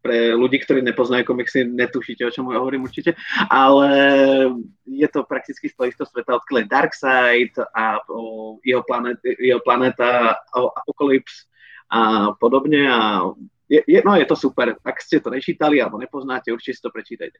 [0.00, 3.16] pre ľudí, ktorí nepoznajú komiksy, netušíte, o čom hovorím určite,
[3.52, 3.88] ale
[4.88, 8.00] je to prakticky z toho istého sveta, odkiaľ je Darkseid a
[8.64, 11.44] jeho, planet, jeho planéta Apocalypse
[11.92, 13.28] a podobne a
[13.70, 14.74] je, je, no je to super.
[14.82, 17.38] Ak ste to nečítali alebo nepoznáte, určite si to prečítajte.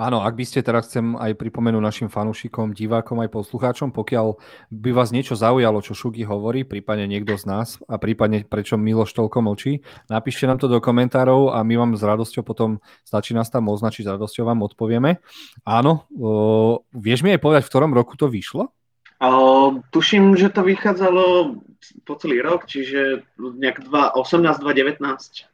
[0.00, 4.40] Áno, ak by ste teraz chcem aj pripomenúť našim fanúšikom, divákom aj poslucháčom, pokiaľ
[4.72, 9.12] by vás niečo zaujalo, čo Šugi hovorí, prípadne niekto z nás a prípadne prečo Miloš
[9.12, 13.52] toľko mlčí, napíšte nám to do komentárov a my vám s radosťou potom, stačí nás
[13.52, 15.20] tam označiť, s radosťou vám odpovieme.
[15.68, 18.72] Áno, o, vieš mi aj povedať, v ktorom roku to vyšlo?
[19.20, 21.60] O, tuším, že to vychádzalo
[22.08, 25.44] po celý rok, čiže nejak 2018-2019.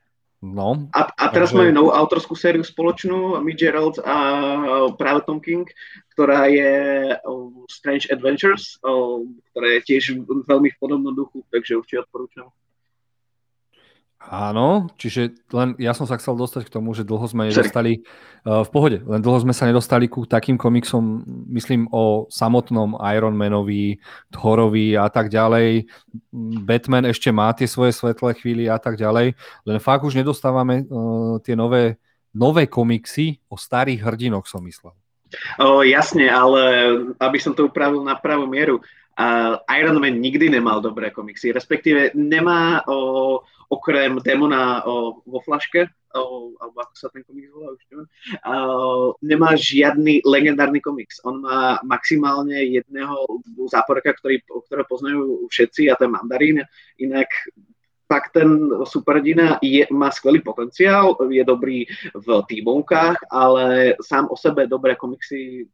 [0.45, 0.89] No.
[0.93, 1.59] A, a teraz takže...
[1.65, 4.17] majú novú autorskú sériu spoločnú, Mi Gerald a
[4.95, 5.65] práve Tom King,
[6.13, 6.73] ktorá je
[7.73, 8.77] Strange Adventures,
[9.53, 12.53] ktorá je tiež veľmi v podobnom duchu, takže určite odporúčam.
[14.27, 18.03] Áno, čiže len ja som sa chcel dostať k tomu, že dlho sme nedostali,
[18.43, 21.23] uh, v pohode, len dlho sme sa nedostali ku takým komiksom,
[21.55, 24.03] myslím o samotnom Ironmanovi,
[24.35, 25.87] Thorovi a tak ďalej.
[26.67, 31.39] Batman ešte má tie svoje svetlé chvíli a tak ďalej, len fakt už nedostávame uh,
[31.39, 32.03] tie nové,
[32.35, 34.91] nové komiksy o starých hrdinoch, som myslel.
[35.59, 36.63] O, jasne, ale
[37.19, 38.83] aby som to upravil na pravú mieru,
[39.19, 45.91] uh, Iron Man nikdy nemal dobré komiksy, respektíve nemá o, okrem Demona o, vo flaške,
[46.15, 48.09] o, alebo ako sa ten komiks volá, už neviem,
[48.47, 51.21] uh, nemá žiadny legendárny komiks.
[51.27, 53.27] On má maximálne jedného
[53.69, 56.59] záporka, ktorý, ktorého poznajú všetci a to je Mandarín.
[57.03, 57.29] Inak
[58.07, 64.71] tak ten superdina je, má skvelý potenciál, je dobrý v týmovkách, ale sám o sebe
[64.71, 65.67] dobré komiksy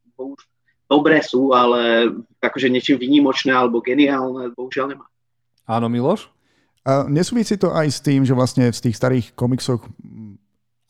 [0.92, 5.06] dobré sú, ale akože niečím výnimočné alebo geniálne bohužiaľ nemá.
[5.64, 6.28] Áno, Miloš?
[6.82, 9.86] A nesúvisí to aj s tým, že vlastne v tých starých komiksoch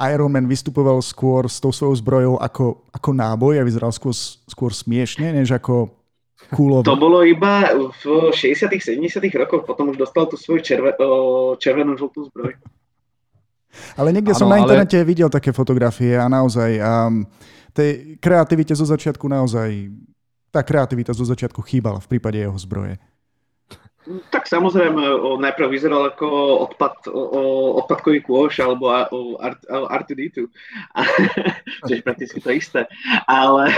[0.01, 4.17] Iron Man vystupoval skôr s tou svojou zbrojou ako, ako náboj a vyzeral skôr,
[4.49, 5.93] skôr smiešne, než ako
[6.51, 6.89] kúlový.
[6.89, 8.99] To bolo iba v 60 70
[9.39, 10.97] rokoch, potom už dostal tú svoju červe,
[11.61, 12.57] červenú žltú zbroj.
[13.97, 15.07] Ale niekde ano, som na internete ale...
[15.07, 17.25] videl také fotografie a naozaj um,
[17.73, 19.93] tej kreativite zo začiatku naozaj
[20.53, 23.01] tá kreativita zo začiatku chýbala v prípade jeho zbroje.
[24.03, 24.99] Tak samozrejme,
[25.39, 26.27] najprv vyzeral ako
[26.67, 28.91] odpad, o, odpadkový kôš alebo
[29.39, 30.51] art, R2D2.
[31.87, 32.81] Čiže prakticky to isté.
[33.31, 33.71] Ale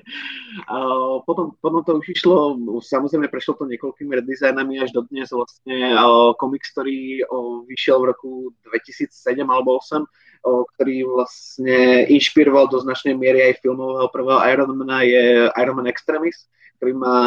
[0.72, 0.76] a
[1.24, 5.96] potom, potom to už išlo, samozrejme prešlo to niekoľkými redesignami až do dnes vlastne
[6.36, 7.24] komiks, ktorý
[7.64, 8.30] vyšiel v roku
[8.68, 10.04] 2007 alebo 2008,
[10.44, 16.44] o, ktorý vlastne inšpiroval do značnej miery aj filmového prvého Ironmana je Iron Man Extremis
[16.82, 17.18] ktorý má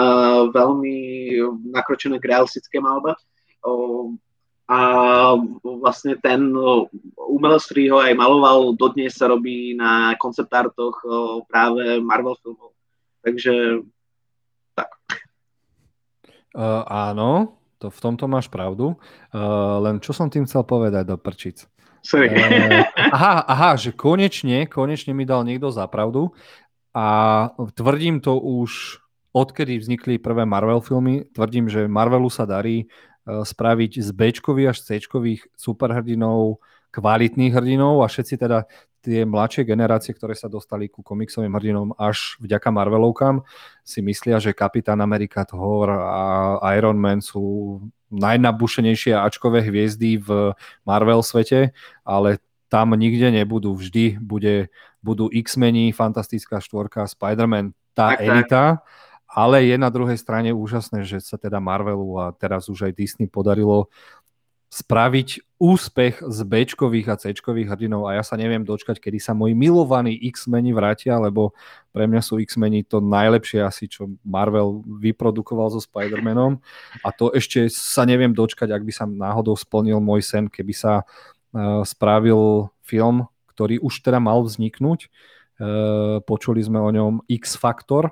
[0.52, 0.98] veľmi
[1.72, 3.16] nakročené k realistické malbe.
[4.68, 4.80] A
[5.64, 6.52] vlastne ten
[7.16, 11.00] umelec, ktorý ho aj maloval, dodnes sa robí na koncept artoch
[11.48, 12.76] práve Marvel filmov.
[13.24, 13.88] Takže
[14.76, 14.92] tak.
[16.52, 19.00] Uh, áno, to v tomto máš pravdu.
[19.32, 21.64] Uh, len čo som tým chcel povedať do prčic?
[22.04, 22.28] Sorry.
[22.28, 26.36] Uh, aha, aha, že konečne, konečne mi dal niekto za pravdu
[26.92, 29.00] a tvrdím to už
[29.36, 34.32] odkedy vznikli prvé Marvel filmy, tvrdím, že Marvelu sa darí e, spraviť z b
[34.72, 34.96] až c
[35.60, 36.64] superhrdinov
[36.96, 38.64] kvalitných hrdinov a všetci teda
[39.04, 43.44] tie mladšie generácie, ktoré sa dostali ku komiksovým hrdinom až vďaka Marvelovkám,
[43.84, 47.78] si myslia, že Kapitán Amerika, Thor a Iron Man sú
[48.10, 50.56] najnabušenejšie Ačkové hviezdy v
[50.88, 53.78] Marvel svete, ale tam nikde nebudú.
[53.78, 54.74] Vždy bude,
[55.06, 58.64] budú X-meni, Fantastická štvorka, Spider-Man, tá tak, elita.
[58.82, 59.05] Tak
[59.36, 63.28] ale je na druhej strane úžasné, že sa teda Marvelu a teraz už aj Disney
[63.28, 63.92] podarilo
[64.72, 66.68] spraviť úspech z b
[67.08, 67.32] a c
[67.64, 68.12] hrdinov.
[68.12, 71.56] A ja sa neviem dočkať, kedy sa moji milovaní X-meni vrátia, lebo
[71.96, 76.60] pre mňa sú X-meni to najlepšie asi, čo Marvel vyprodukoval so Spider-Manom.
[77.04, 81.08] A to ešte sa neviem dočkať, ak by sa náhodou splnil môj sen, keby sa
[81.08, 85.08] uh, spravil film, ktorý už teda mal vzniknúť.
[85.56, 88.12] Uh, počuli sme o ňom X-Factor,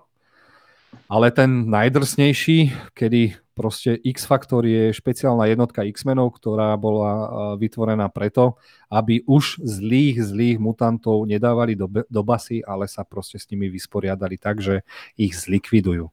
[1.13, 7.13] ale ten najdrsnejší, kedy proste X-Factor je špeciálna jednotka X-menov, ktorá bola
[7.61, 8.57] vytvorená preto,
[8.89, 14.41] aby už zlých, zlých mutantov nedávali do, do basy, ale sa proste s nimi vysporiadali
[14.41, 14.81] tak, že
[15.13, 16.09] ich zlikvidujú.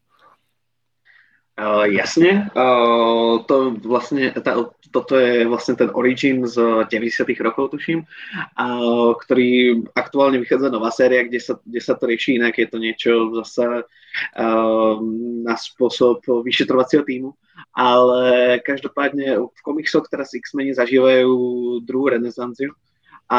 [1.60, 6.56] Uh, jasne, uh, to vlastne, tá, toto je vlastne ten origin z
[6.88, 12.40] 90 rokov, tuším, uh, ktorý aktuálne vychádza nová séria, kde sa, kde sa to rieši
[12.40, 13.12] inak, je to niečo
[13.44, 14.94] zase uh,
[15.44, 17.36] na spôsob vyšetrovacieho týmu,
[17.76, 21.28] ale každopádne v komiksoch teraz X-meni zažívajú
[21.84, 22.72] druhú renesanciu
[23.28, 23.38] a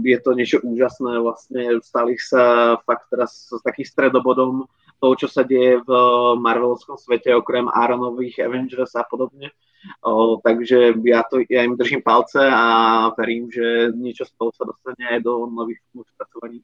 [0.00, 4.64] je to niečo úžasné, vlastne stali sa fakt teraz s takým stredobodom
[5.00, 5.90] toho, čo sa deje v
[6.38, 9.50] Marvelovskom svete, okrem Aaronových Avengers a podobne.
[10.04, 14.68] O, takže ja, to, ja im držím palce a verím, že niečo z toho sa
[14.68, 15.80] dostane aj do nových
[16.12, 16.60] spracovaní.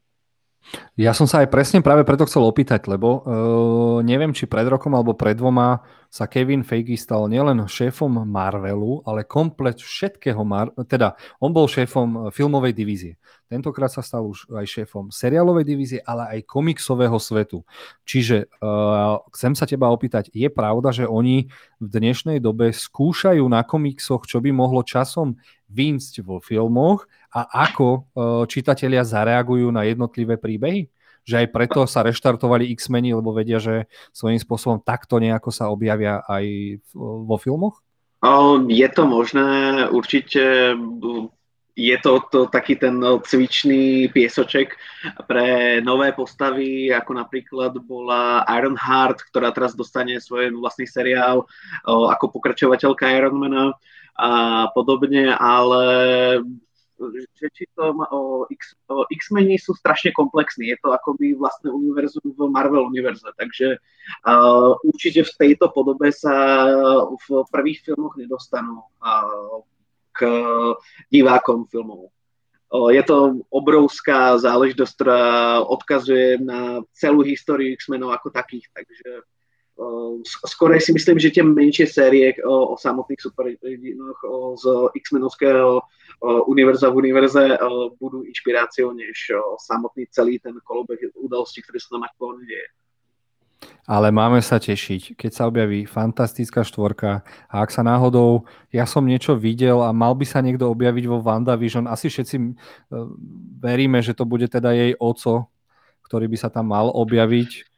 [0.98, 4.92] Ja som sa aj presne práve preto chcel opýtať, lebo uh, neviem, či pred rokom
[4.98, 11.14] alebo pred dvoma sa Kevin Feige stal nielen šéfom Marvelu, ale komplet všetkého, Mar- teda
[11.38, 13.14] on bol šéfom filmovej divízie.
[13.46, 17.62] Tentokrát sa stal už aj šéfom seriálovej divízie, ale aj komiksového svetu.
[18.02, 21.46] Čiže uh, chcem sa teba opýtať, je pravda, že oni
[21.78, 25.38] v dnešnej dobe skúšajú na komiksoch, čo by mohlo časom
[25.70, 28.02] výjsť vo filmoch a ako uh,
[28.50, 30.90] čitatelia zareagujú na jednotlivé príbehy?
[31.26, 36.22] Že aj preto sa reštartovali X-meni, lebo vedia, že svojím spôsobom takto nejako sa objavia
[36.22, 36.46] aj
[36.94, 37.82] vo filmoch?
[38.70, 40.74] Je to možné, určite
[41.76, 44.72] je to, to taký ten cvičný piesoček
[45.28, 51.44] pre nové postavy, ako napríklad bola Ironheart, ktorá teraz dostane svoj vlastný seriál
[51.84, 53.76] ako pokračovateľka Ironmana
[54.16, 54.30] a
[54.72, 55.84] podobne, ale
[57.36, 60.72] že či to o, X, o X-meni sú strašne komplexní.
[60.72, 63.76] Je to akoby vlastné univerzum v Marvel univerze, takže
[64.24, 66.34] uh, určite v tejto podobe sa
[67.20, 69.60] v prvých filmoch nedostanú uh,
[70.16, 70.20] k
[71.12, 72.08] divákom filmov.
[72.66, 75.22] Je to obrovská záležitosť, ktorá
[75.62, 79.22] odkazuje na celú históriu X-menov ako takých, takže
[80.24, 84.18] skôr si myslím, že tie menšie série o, o samotných superhrdinoch
[84.56, 84.64] z
[84.96, 85.84] X-menovského
[86.48, 87.60] univerza v univerze
[88.00, 92.66] budú inšpiráciou než samotný celý ten kolobeh udalostí, ktoré sa tam aktuálne deje.
[93.86, 99.04] Ale máme sa tešiť, keď sa objaví fantastická štvorka a ak sa náhodou, ja som
[99.04, 102.36] niečo videl a mal by sa niekto objaviť vo WandaVision, asi všetci
[103.62, 105.52] veríme, že to bude teda jej oco,
[106.08, 107.75] ktorý by sa tam mal objaviť.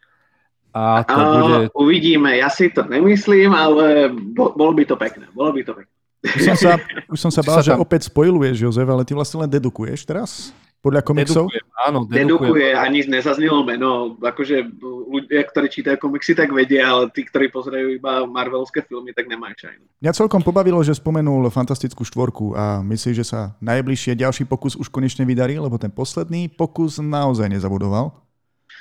[0.78, 1.56] A to a, bude...
[1.74, 5.94] Uvidíme, ja si to nemyslím, ale bolo by to pekné, bolo by to pekné.
[6.18, 6.70] Už som sa,
[7.10, 7.82] už som sa bál, že tam...
[7.82, 10.54] opäť spojiluješ, Jozef, ale ty vlastne len dedukuješ teraz?
[10.78, 11.50] Podľa komiksov?
[11.50, 12.22] Dedukuje, áno, dedukuje.
[12.22, 14.14] dedukuje ani nezaznelo meno.
[14.22, 14.62] Akože
[15.10, 19.58] ľudia, ktorí čítajú komiksy, tak vedia, ale tí, ktorí pozerajú iba Marvelské filmy, tak nemajú
[19.58, 19.82] čajno.
[19.98, 24.86] Mňa celkom pobavilo, že spomenul fantastickú štvorku a myslíš, že sa najbližšie ďalší pokus už
[24.86, 28.14] konečne vydarí, lebo ten posledný pokus naozaj nezabudoval?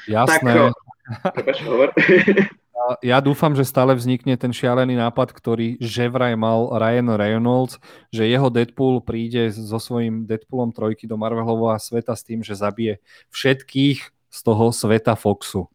[0.05, 0.69] Jasné.
[0.69, 0.77] Tak,
[3.01, 7.79] ja dúfam, že stále vznikne ten šialený nápad, ktorý že vraj mal Ryan Reynolds,
[8.11, 12.99] že jeho Deadpool príde so svojím Deadpoolom trojky do Marvelového sveta s tým, že zabije
[13.31, 15.71] všetkých z toho sveta Foxu.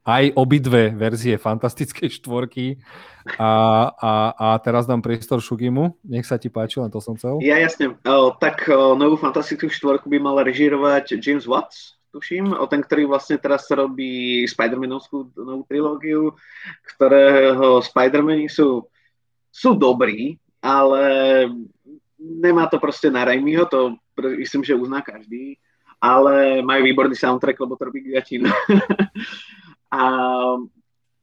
[0.00, 2.80] Aj obidve verzie fantastickej štvorky
[3.36, 3.52] a,
[3.92, 5.92] a, a teraz dám priestor Šugimu.
[6.02, 7.36] Nech sa ti páči, len to som chcel.
[7.44, 7.94] Ja jasne.
[8.08, 13.06] O, tak o, novú fantastickú štvorku by mal režírovať James Watts, tuším, o ten, ktorý
[13.06, 16.34] vlastne teraz robí Spider-Manovskú novú trilógiu,
[16.94, 18.86] ktorého Spider-Mani sú,
[19.50, 21.02] sú dobrí, ale
[22.18, 23.96] nemá to proste na Raimiho, to
[24.36, 25.56] myslím, že uzná každý,
[26.00, 28.48] ale majú výborný soundtrack, lebo to robí Giatin.
[29.92, 30.02] a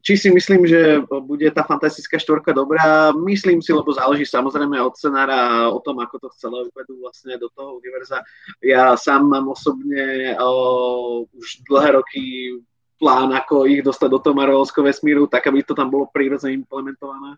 [0.08, 3.12] či si myslím, že bude tá fantastická štvorka dobrá?
[3.12, 7.36] Myslím si, lebo záleží samozrejme od scenára a o tom, ako to celé uvedú vlastne
[7.36, 8.24] do toho univerza.
[8.64, 12.56] Ja sám mám osobne o, už dlhé roky
[12.96, 17.36] plán, ako ich dostať do toho Marvelovského vesmíru, tak aby to tam bolo prirodzene implementované.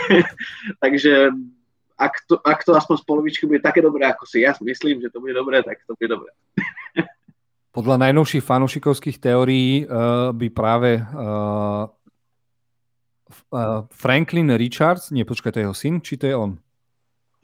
[0.82, 1.28] Takže
[2.00, 5.12] ak to, ak to aspoň z polovičky bude také dobré, ako si ja myslím, že
[5.12, 6.32] to bude dobré, tak to bude dobré.
[7.72, 11.88] Podľa najnovších fanúšikovských teórií uh, by práve uh,
[13.48, 16.60] uh, Franklin Richards, nie počkaj, to je jeho syn, či to je on?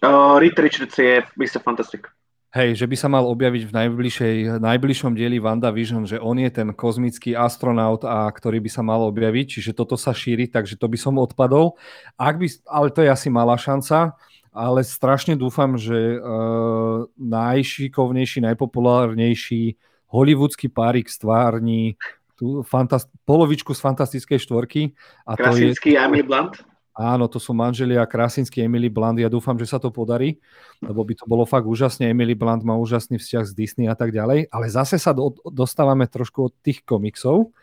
[0.04, 1.64] Uh, Reed Richards je Mr.
[1.64, 2.12] Fantastic.
[2.48, 6.72] Hej, že by sa mal objaviť v najbližšej, najbližšom dieli WandaVision, že on je ten
[6.72, 10.96] kozmický astronaut, a ktorý by sa mal objaviť, čiže toto sa šíri, takže to by
[10.96, 11.76] som odpadol.
[12.16, 14.16] Ak by, ale to je asi malá šanca,
[14.48, 19.76] ale strašne dúfam, že uh, najšikovnejší, najpopulárnejší
[20.08, 21.96] hollywoodsky párik stvárni
[22.38, 24.94] tú fantast- polovičku z fantastickej štvorky.
[25.26, 26.62] A Krasinský to je, Emily Blunt?
[26.98, 29.18] Áno, to sú manželia Krasinský Emily Blunt.
[29.22, 30.38] Ja dúfam, že sa to podarí,
[30.82, 32.10] lebo by to bolo fakt úžasne.
[32.10, 34.50] Emily Blunt má úžasný vzťah s Disney a tak ďalej.
[34.50, 37.54] Ale zase sa do, dostávame trošku od tých komiksov,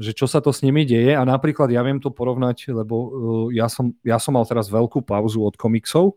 [0.00, 1.12] že čo sa to s nimi deje.
[1.12, 3.10] A napríklad ja viem to porovnať, lebo uh,
[3.52, 6.16] ja, som, ja som mal teraz veľkú pauzu od komiksov.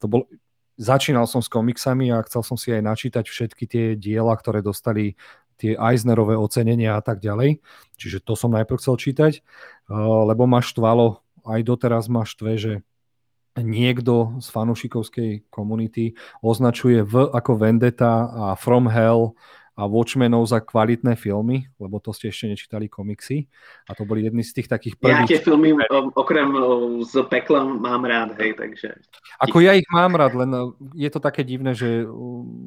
[0.00, 0.28] To bol,
[0.76, 5.16] začínal som s komiksami a chcel som si aj načítať všetky tie diela, ktoré dostali
[5.56, 7.64] tie Eisnerové ocenenia a tak ďalej.
[7.96, 9.32] Čiže to som najprv chcel čítať,
[9.88, 12.72] uh, lebo ma štvalo, aj doteraz ma štve, že
[13.56, 16.12] niekto z fanúšikovskej komunity
[16.44, 19.32] označuje V ako Vendetta a From Hell
[19.76, 23.44] a Watchmenov za kvalitné filmy, lebo to ste ešte nečítali komiksy.
[23.84, 25.28] A to boli jedny z tých takých prvých...
[25.28, 25.76] Ja tie filmy
[26.16, 26.48] okrem
[27.04, 28.96] z pekla mám rád, hej, takže...
[29.36, 30.50] Ako ja ich mám rád, len
[30.96, 32.08] je to také divné, že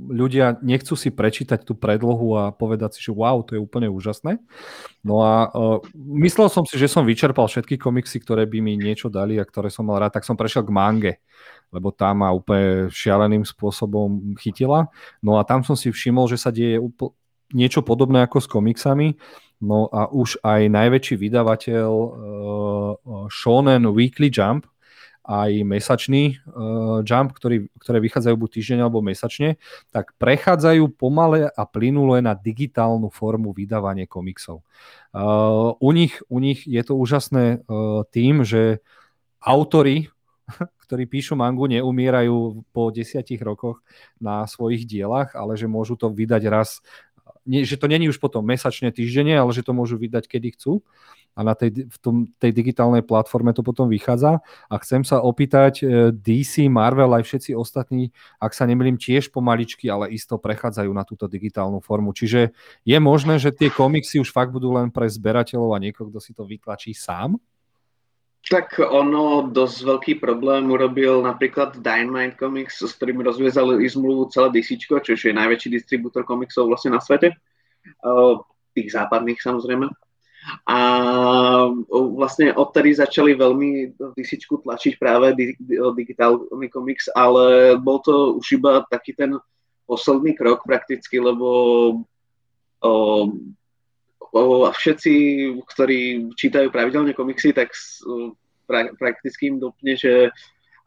[0.06, 4.38] ľudia nechcú si prečítať tú predlohu a povedať si, že wow, to je úplne úžasné.
[5.02, 9.10] No a uh, myslel som si, že som vyčerpal všetky komiksy, ktoré by mi niečo
[9.10, 11.12] dali a ktoré som mal rád, tak som prešiel k mange
[11.70, 14.90] lebo tá ma úplne šialeným spôsobom chytila.
[15.22, 17.14] No a tam som si všimol, že sa deje úpl-
[17.54, 19.18] niečo podobné ako s komiksami.
[19.60, 24.64] No a už aj najväčší vydavateľ uh, Shonen Weekly Jump,
[25.30, 29.62] aj mesačný uh, Jump, ktorý, ktoré vychádzajú buď týždeň alebo mesačne,
[29.94, 34.66] tak prechádzajú pomale a plynule na digitálnu formu vydávania komiksov.
[35.14, 38.80] Uh, u, nich, u nich je to úžasné uh, tým, že
[39.44, 40.08] autory
[40.90, 43.86] ktorí píšu mangu, neumierajú po desiatich rokoch
[44.18, 46.82] na svojich dielach, ale že môžu to vydať raz,
[47.46, 50.82] nie, že to není už potom mesačne, týždenne, ale že to môžu vydať kedy chcú
[51.38, 54.44] a na tej, v tom, tej digitálnej platforme to potom vychádza.
[54.68, 58.12] A chcem sa opýtať, e, DC, Marvel aj všetci ostatní,
[58.44, 62.12] ak sa nemýlim, tiež pomaličky, ale isto prechádzajú na túto digitálnu formu.
[62.12, 62.52] Čiže
[62.84, 66.36] je možné, že tie komiksy už fakt budú len pre zberateľov a niekoho, kto si
[66.36, 67.40] to vytlačí sám?
[68.50, 74.90] Tak ono dosť veľký problém urobil napríklad Dynamite Comics, s ktorým rozviezali zmluvu celé DC,
[74.90, 77.38] čo je najväčší distribútor komiksov vlastne na svete.
[78.74, 79.86] Tých západných samozrejme.
[80.66, 80.80] A
[81.94, 85.38] vlastne odtedy začali veľmi DC tlačiť práve
[85.94, 89.38] digitálny komiks, ale bol to už iba taký ten
[89.86, 92.02] posledný krok prakticky, lebo
[94.76, 95.14] všetci,
[95.66, 97.74] ktorí čítajú pravidelne komiksy, tak
[98.70, 100.30] pra, prakticky im dopne, že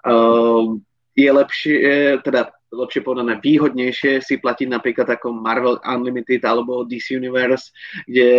[0.06, 0.64] uh,
[1.12, 1.76] je lepšie,
[2.24, 7.68] teda lepšie povedané, výhodnejšie si platiť napríklad ako Marvel Unlimited alebo DC Universe,
[8.08, 8.30] kde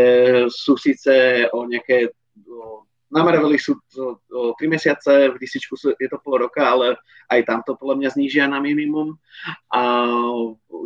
[0.50, 2.10] sú síce o nejaké
[2.50, 2.82] o,
[3.14, 5.62] na Marveli sú to, to 3 mesiace, v DC
[6.02, 6.98] je to pol roka, ale
[7.30, 9.22] aj tam to podľa mňa znížia na minimum.
[9.70, 10.10] A,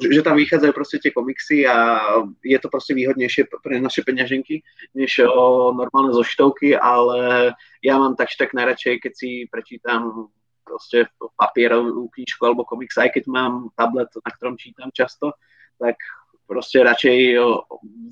[0.03, 2.03] že, tam vychádzajú proste tie komiksy a
[2.43, 4.59] je to proste výhodnejšie pre naše peňaženky,
[4.91, 10.27] než o, normálne zoštovky, ale ja mám tak tak najradšej, keď si prečítam
[10.67, 11.07] proste
[11.39, 15.31] papierovú knižku alebo komiks, aj keď mám tablet, na ktorom čítam často,
[15.79, 15.95] tak
[16.43, 17.39] proste radšej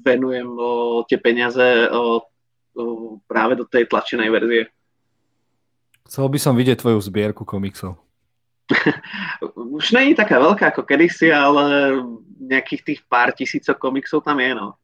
[0.07, 2.24] venujem o, tie peniaze o,
[3.26, 4.63] práve do tej tlačenej verzie.
[6.05, 7.97] Chcel by som vidieť tvoju zbierku komiksov.
[9.78, 11.97] Už není taká veľká ako kedysi, ale
[12.38, 14.78] nejakých tých pár tisícok komiksov tam je, no.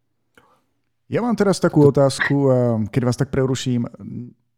[1.12, 2.50] Ja mám teraz takú otázku,
[2.90, 3.86] keď vás tak preruším.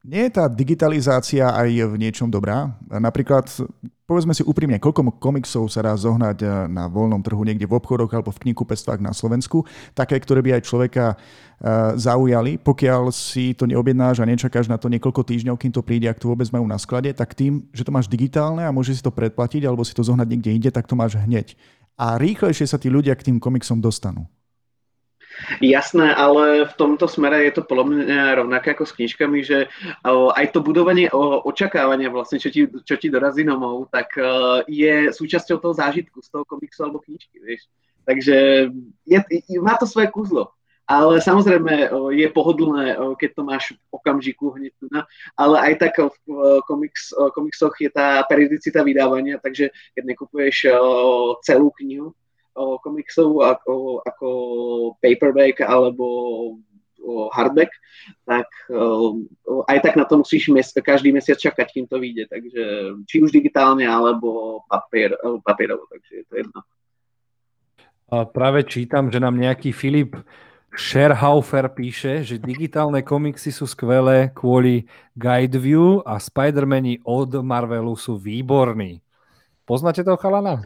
[0.04, 2.76] Nie je tá digitalizácia aj v niečom dobrá?
[2.92, 3.48] Napríklad,
[4.04, 8.12] povedzme si úprimne, koľko komiksov sa dá zohnať eh, na voľnom trhu niekde v obchodoch
[8.12, 9.64] alebo v knihkupectvách na Slovensku,
[9.96, 12.60] také, ktoré by aj človeka eh, zaujali.
[12.60, 16.28] Pokiaľ si to neobjednáš a nečakáš na to niekoľko týždňov, kým to príde, ak to
[16.28, 19.64] vôbec majú na sklade, tak tým, že to máš digitálne a môžeš si to predplatiť
[19.64, 21.56] alebo si to zohnať niekde inde, tak to máš hneď.
[21.96, 24.28] A rýchlejšie sa tí ľudia k tým komiksom dostanú.
[25.60, 29.68] Jasné, ale v tomto smere je to podľa mňa rovnaké ako s knižkami, že
[30.08, 31.10] aj to budovanie
[31.44, 34.16] očakávania vlastne, čo ti, čo ti dorazí domov, tak
[34.70, 37.68] je súčasťou toho zážitku z toho komiksu alebo knižky, vieš.
[38.04, 38.68] Takže
[39.08, 39.20] je,
[39.64, 40.52] má to svoje kúzlo.
[40.84, 44.92] Ale samozrejme je pohodlné, keď to máš v okamžiku hneď tu
[45.40, 46.28] ale aj tak v
[46.68, 50.76] komiks, komiksoch je tá periodicita vydávania, takže keď nekupuješ
[51.48, 52.12] celú knihu,
[52.56, 54.28] komiksov ako, ako
[55.02, 56.06] paperback alebo
[57.36, 57.68] hardback,
[58.24, 58.48] tak
[59.68, 62.32] aj tak na to musíš mes- každý mesiac čakať, kým to vyjde.
[62.32, 62.64] Takže
[63.04, 65.12] či už digitálne, alebo papier,
[65.44, 66.60] papierovo, takže je to jedno.
[68.08, 70.16] A práve čítam, že nám nejaký Filip
[70.74, 79.04] Scherhaufer píše, že digitálne komiksy sú skvelé kvôli Guideview a Spider-Mani od Marvelu sú výborní.
[79.70, 80.66] Poznáte toho chalana?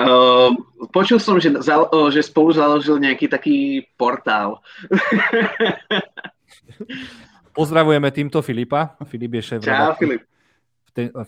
[0.00, 0.56] Uh,
[0.90, 4.64] počul som, že, za, uh, že spolu založil nejaký taký portál.
[7.56, 8.96] Pozdravujeme týmto Filipa.
[9.04, 10.24] Filip je šéf Čau, Filip.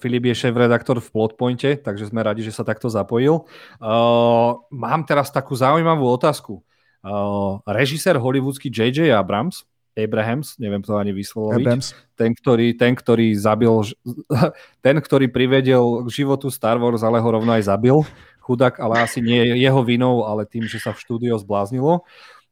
[0.01, 3.49] Filip je šéf-redaktor v Plotpointe, takže sme radi, že sa takto zapojil.
[3.81, 6.61] Uh, mám teraz takú zaujímavú otázku.
[7.05, 9.13] Uh, režisér hollywoodsky J.J.
[9.13, 11.95] Abrams, Abrahams, neviem to ani vysloviť, Abrams.
[12.19, 13.71] ten, ktorý, ten, ktorý zabil,
[14.85, 18.03] ten, ktorý privedel k životu Star Wars, ale ho rovno aj zabil,
[18.45, 22.05] chudák, ale asi nie jeho vinou, ale tým, že sa v štúdio zbláznilo,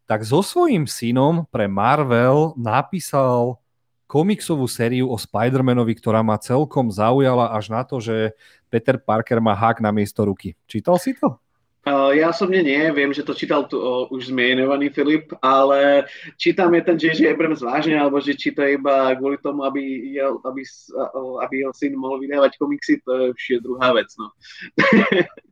[0.08, 3.60] tak so svojím synom pre Marvel napísal
[4.08, 8.36] komiksovú sériu o Spider-Manovi, ktorá ma celkom zaujala až na to, že
[8.68, 10.52] Peter Parker má hák na miesto ruky.
[10.68, 11.40] Čítal si to?
[11.82, 16.06] Uh, ja osobne nie, viem, že to čítal tu uh, už zmienovaný Filip, ale
[16.38, 17.34] čítam je ten J.J.
[17.34, 20.62] Abrams vážne, alebo že číta iba kvôli tomu, aby, jel, aby,
[20.94, 24.06] uh, aby jeho syn mohol vydávať komiksy, to je už druhá vec.
[24.14, 24.30] No.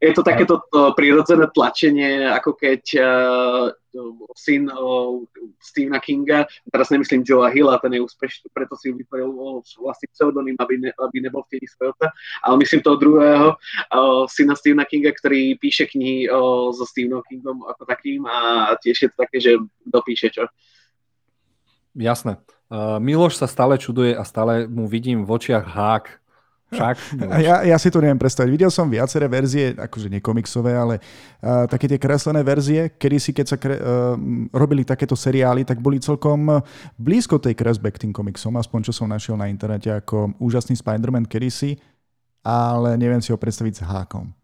[0.00, 3.70] je to takéto to prirodzené tlačenie, ako keď uh,
[4.34, 5.22] syn uh,
[5.62, 10.56] Stephena Kinga, teraz nemyslím Joea Hilla, ten je úspešný, preto si vytvoril uh, vlastný pseudonym,
[10.58, 12.10] aby, ne, aby nebol v svojota,
[12.42, 17.62] ale myslím toho druhého uh, syna Stephena Kinga, ktorý píše knihy uh, so Stephenom Kingom
[17.68, 19.52] ako takým a tiež je to také, že
[19.86, 20.50] dopíše čo.
[21.94, 22.42] Jasné.
[22.66, 26.23] Uh, Miloš sa stále čuduje a stále mu vidím v očiach hák
[26.74, 26.94] však.
[27.44, 28.50] Ja, ja si to neviem predstaviť.
[28.50, 33.30] Videl som viaceré verzie, akože nie komiksové, ale uh, také tie kreslené verzie, kedy si
[33.30, 34.14] keď sa kre, uh,
[34.54, 36.62] robili takéto seriály, tak boli celkom
[36.98, 41.30] blízko tej kresbe k tým komiksom, aspoň čo som našiel na internete ako úžasný Spider-Man
[41.30, 41.78] kedysi,
[42.44, 44.34] ale neviem si ho predstaviť s hákom.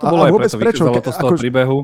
[0.00, 0.84] To bolo a, aj vôbec preto, prečo?
[1.02, 1.40] to z toho ako...
[1.40, 1.78] príbehu.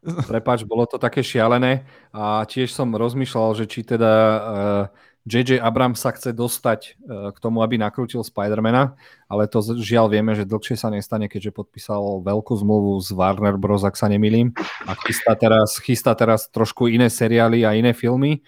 [0.32, 4.84] Prepač, bolo to také šialené a tiež som rozmýšľal, že či teda uh,
[5.28, 5.60] J.J.
[5.60, 6.90] Abrams sa chce dostať e,
[7.32, 8.96] k tomu, aby nakrútil Spidermana,
[9.28, 13.84] ale to žiaľ vieme, že dlhšie sa nestane, keďže podpísal veľkú zmluvu s Warner Bros.,
[13.84, 14.56] ak sa nemýlim.
[14.88, 18.40] A chystá teraz, chystá teraz trošku iné seriály a iné filmy.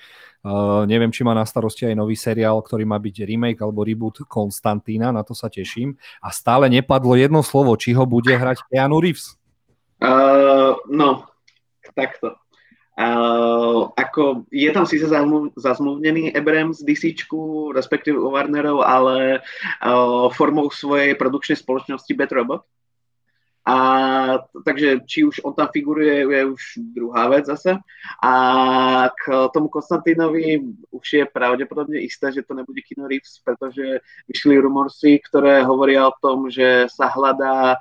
[0.43, 4.27] Uh, neviem, či má na starosti aj nový seriál, ktorý má byť remake alebo reboot
[4.27, 5.95] Konstantína, na to sa teším.
[6.19, 9.39] A stále nepadlo jedno slovo, či ho bude hrať Keanu Reeves.
[10.03, 11.31] Uh, no,
[11.95, 12.42] takto.
[13.97, 15.09] Ako je tam síce
[15.57, 17.25] zazmluvnený Abrams DC,
[17.73, 22.63] respektíve u Warnerov, ale uh, formou svojej produkčnej spoločnosti Bad Robot.
[23.63, 23.77] A
[24.67, 27.79] takže či už on tam figuruje, je už druhá vec zase.
[28.19, 28.33] A
[29.15, 35.23] k tomu Konstantínovi už je pravdepodobne isté, že to nebude Kino Reeves, pretože vyšli rumorsy,
[35.31, 37.79] ktoré hovoria o tom, že sa hľadá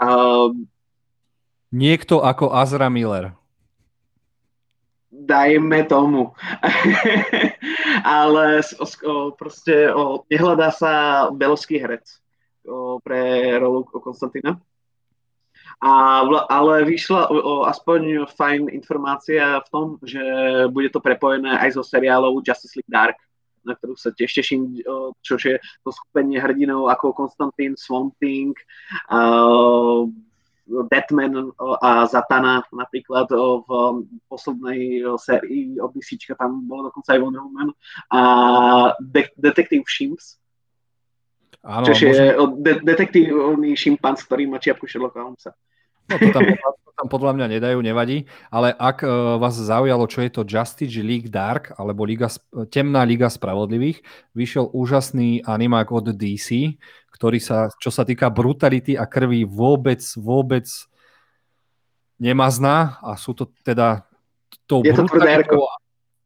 [0.00, 0.50] uh,
[1.68, 3.36] Niekto ako Azra Miller
[5.10, 6.32] dajme tomu.
[8.04, 8.60] Ale
[9.04, 10.92] o, proste o, nehľadá sa
[11.32, 12.04] belovský herec
[13.00, 14.60] pre rolu Konstantina.
[15.78, 20.20] A, ale vyšla o, aspoň fajn informácia v tom, že
[20.74, 23.16] bude to prepojené aj so seriálou Justice League Dark,
[23.62, 24.80] na ktorú sa tiež teším,
[25.22, 28.56] čo je to skupenie hrdinov ako Konstantín, Swamp Thing,
[30.68, 33.32] Batman a Zatana napríklad
[33.64, 33.68] v
[34.28, 37.70] poslednej sérii od DC, tam bolo dokonca aj Wonder Woman
[38.12, 38.20] a
[39.00, 40.38] de- Detective Shimps,
[41.66, 42.26] Áno, Čiže je
[42.62, 45.52] de- detektívny šimpanz, ktorý má čiapku Sherlocka Holmesa.
[46.08, 46.44] No to tam,
[46.86, 50.96] to tam podľa mňa nedajú, nevadí, ale ak uh, vás zaujalo, čo je to Justice
[51.04, 52.32] League Dark, alebo Liga,
[52.72, 54.00] Temná Liga Spravodlivých,
[54.32, 56.80] vyšiel úžasný animák od DC,
[57.18, 60.70] ktorý sa, čo sa týka brutality a krvi, vôbec, vôbec
[62.22, 64.06] nemazná a sú to teda
[64.70, 65.66] tou je to brutalitou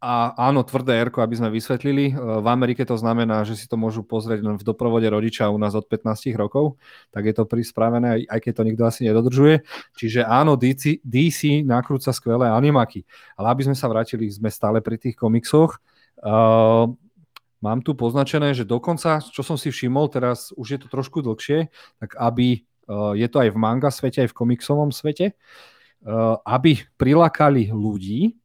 [0.03, 2.11] a áno, tvrdé Erko, aby sme vysvetlili.
[2.11, 5.55] E, v Amerike to znamená, že si to môžu pozrieť len v doprovode rodiča u
[5.62, 6.74] nás od 15 rokov,
[7.14, 9.62] tak je to prispravené, aj keď to nikto asi nedodržuje.
[9.95, 13.07] Čiže áno, DC, DC nakrúca skvelé animaky.
[13.38, 15.78] Ale aby sme sa vrátili, sme stále pri tých komiksoch.
[16.18, 16.90] Uh,
[17.63, 21.71] mám tu poznačené, že dokonca, čo som si všimol, teraz už je to trošku dlhšie,
[22.03, 26.83] tak aby, uh, je to aj v manga svete, aj v komiksovom svete, uh, aby
[26.99, 28.37] prilákali ľudí,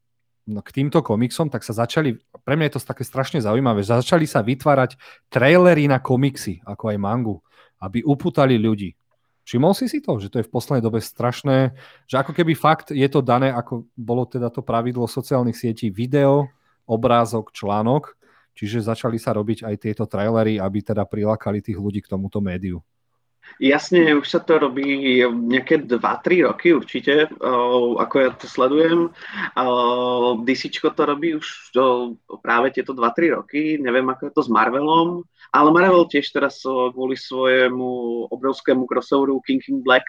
[0.48, 2.16] k týmto komiksom, tak sa začali,
[2.48, 4.96] pre mňa je to také strašne zaujímavé, začali sa vytvárať
[5.28, 7.44] trailery na komiksy, ako aj mangu,
[7.84, 8.96] aby upútali ľudí.
[9.44, 11.72] Všimol si si to, že to je v poslednej dobe strašné,
[12.08, 16.52] že ako keby fakt je to dané, ako bolo teda to pravidlo sociálnych sietí, video,
[16.88, 18.16] obrázok, článok,
[18.58, 22.82] čiže začali sa robiť aj tieto trailery, aby teda prilákali tých ľudí k tomuto médiu.
[23.64, 27.32] Jasne, už sa to robí nejaké 2-3 roky určite,
[27.96, 29.08] ako ja to sledujem.
[30.44, 31.72] DC to robí už
[32.44, 35.24] práve tieto 2-3 roky, neviem ako je to s Marvelom,
[35.56, 37.88] ale Marvel tiež teraz kvôli svojemu
[38.36, 40.04] obrovskému crossoveru King King Black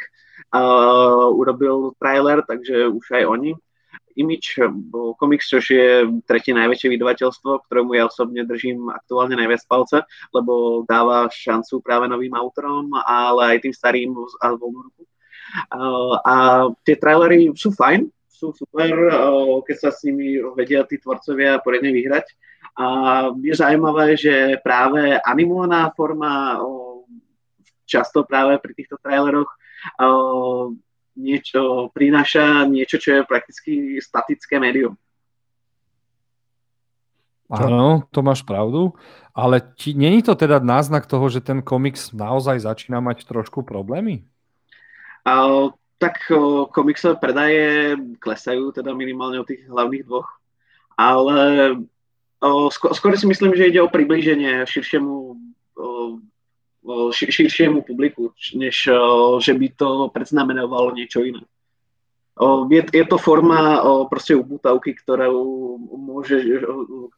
[1.31, 3.55] urobil trailer, takže už aj oni
[4.19, 4.59] Image
[5.17, 10.03] Comics, čo je tretie najväčšie vydavateľstvo, ktorému ja osobne držím aktuálne najviac palce,
[10.35, 14.11] lebo dáva šancu práve novým autorom, ale aj tým starým
[14.43, 15.03] a voľnú ruku.
[16.27, 18.91] A tie trailery sú fajn, sú super,
[19.63, 22.27] keď sa s nimi vedia tí tvorcovia poriadne vyhrať.
[22.79, 22.87] A
[23.39, 26.59] je zaujímavé, že práve animovaná forma
[27.89, 29.51] často práve pri týchto traileroch
[31.19, 34.95] niečo, prináša niečo, čo je prakticky statické médium.
[37.49, 38.93] Áno, to máš pravdu,
[39.33, 39.65] ale
[39.97, 44.29] není to teda náznak toho, že ten komiks naozaj začína mať trošku problémy?
[45.25, 50.29] A, tak o, komiksové predaje klesajú, teda minimálne o tých hlavných dvoch.
[50.93, 51.73] Ale
[52.45, 55.41] o, skôr, skôr si myslím, že ide o priblíženie širšiemu,
[57.13, 61.45] širšiemu publiku, než o, že by to predznamenovalo niečo iné.
[62.39, 65.43] O, je, je to forma proste ubútavky, ktorú
[65.99, 66.39] môže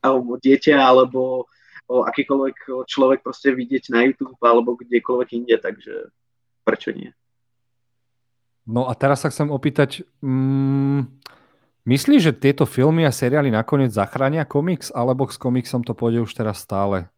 [0.03, 1.47] alebo dieťa alebo
[1.91, 6.15] akýkoľvek človek proste vidieť na YouTube alebo kdekoľvek inde, takže
[6.63, 7.11] prečo nie?
[8.71, 11.11] No a teraz sa chcem opýtať, mm,
[11.91, 16.33] myslíš, že tieto filmy a seriály nakoniec zachránia komiks, alebo s komiksom to pôjde už
[16.39, 17.11] teraz stále?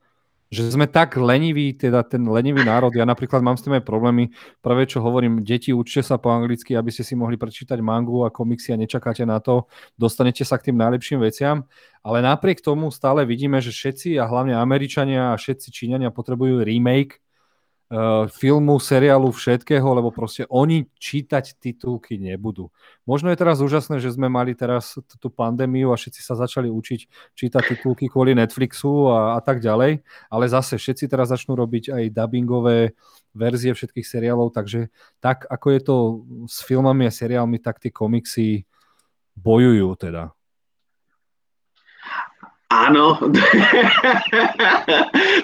[0.53, 4.37] Že sme tak leniví, teda ten lenivý národ, ja napríklad mám s tým aj problémy.
[4.61, 8.29] Prvé, čo hovorím, deti, učte sa po anglicky, aby ste si mohli prečítať mangu a
[8.29, 9.65] komiksy a nečakáte na to,
[9.97, 11.65] dostanete sa k tým najlepším veciam.
[12.05, 17.22] Ale napriek tomu stále vidíme, že všetci a hlavne Američania a všetci Číňania potrebujú remake
[18.33, 22.73] filmu, seriálu, všetkého, lebo proste oni čítať titulky nebudú.
[23.05, 27.01] Možno je teraz úžasné, že sme mali teraz tú pandémiu a všetci sa začali učiť
[27.37, 30.01] čítať titulky kvôli Netflixu a, a tak ďalej,
[30.33, 32.97] ale zase všetci teraz začnú robiť aj dubbingové
[33.37, 34.89] verzie všetkých seriálov, takže
[35.21, 35.97] tak ako je to
[36.49, 38.65] s filmami a seriálmi, tak tie komiksy
[39.37, 40.33] bojujú teda.
[42.73, 43.21] Áno.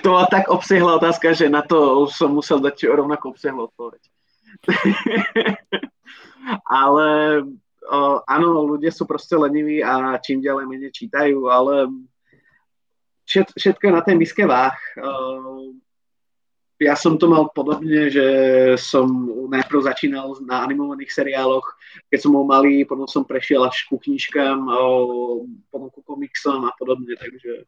[0.03, 4.01] to bola tak obsiahla otázka, že na to som musel dať rovnako obsiahlu odpoveď.
[6.65, 7.07] ale
[7.85, 11.93] o, áno, ľudia sú proste leniví a čím ďalej menej čítajú, ale
[13.29, 14.81] všetko je na tej miske váh.
[14.97, 15.77] O,
[16.79, 18.27] ja som to mal podobne, že
[18.79, 19.07] som
[19.51, 21.67] najprv začínal na animovaných seriáloch,
[22.07, 24.63] keď som bol malý, potom som prešiel až ku knižkám,
[25.69, 27.67] potom ku komiksom a podobne, takže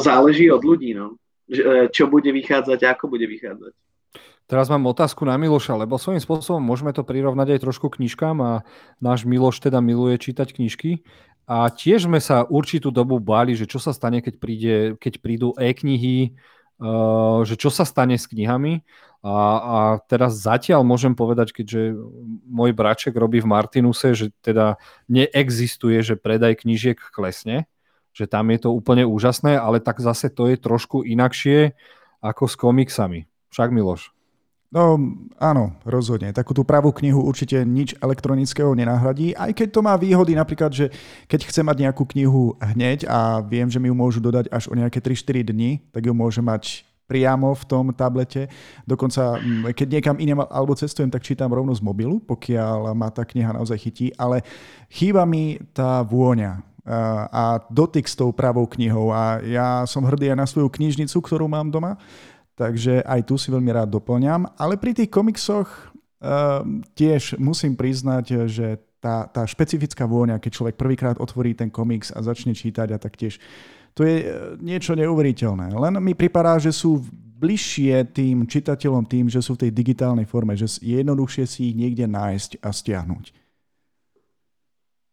[0.00, 1.16] záleží od ľudí, no.
[1.52, 3.72] E, čo bude vychádzať a ako bude vychádzať.
[4.48, 8.52] Teraz mám otázku na Miloša, lebo svojím spôsobom môžeme to prirovnať aj trošku knižkám a
[9.00, 11.04] náš Miloš teda miluje čítať knižky.
[11.48, 15.48] A tiež sme sa určitú dobu báli, že čo sa stane, keď, príde, keď prídu
[15.58, 16.38] e-knihy,
[17.44, 18.84] že čo sa stane s knihami.
[19.22, 19.78] A, a
[20.10, 21.94] teraz zatiaľ môžem povedať, keďže
[22.50, 27.70] môj braček robí v Martinuse, že teda neexistuje, že predaj knížiek klesne,
[28.10, 31.78] že tam je to úplne úžasné, ale tak zase to je trošku inakšie
[32.18, 33.20] ako s komiksami.
[33.54, 34.10] Však Miloš.
[34.72, 34.96] No
[35.36, 36.32] áno, rozhodne.
[36.32, 40.88] Takú tú pravú knihu určite nič elektronického nenahradí, aj keď to má výhody napríklad, že
[41.28, 44.74] keď chcem mať nejakú knihu hneď a viem, že mi ju môžu dodať až o
[44.74, 48.48] nejaké 3-4 dni, tak ju môžem mať priamo v tom tablete.
[48.88, 53.28] Dokonca, mm, keď niekam iným alebo cestujem, tak čítam rovno z mobilu, pokiaľ ma tá
[53.28, 54.40] kniha naozaj chytí, ale
[54.88, 56.64] chýba mi tá vôňa
[57.30, 61.46] a dotyk s tou pravou knihou a ja som hrdý aj na svoju knižnicu, ktorú
[61.46, 61.94] mám doma
[62.52, 64.44] Takže aj tu si veľmi rád doplňam.
[64.60, 66.62] Ale pri tých komiksoch uh,
[66.94, 72.22] tiež musím priznať, že tá, tá špecifická vôňa, keď človek prvýkrát otvorí ten komiks a
[72.22, 73.42] začne čítať a taktiež
[73.92, 74.28] to je eh,
[74.62, 75.74] niečo neuveriteľné.
[75.74, 77.02] Len mi pripadá, že sú
[77.42, 81.76] bližšie tým čitateľom tým, že sú v tej digitálnej forme, že je jednoduchšie si ich
[81.76, 83.24] niekde nájsť a stiahnuť.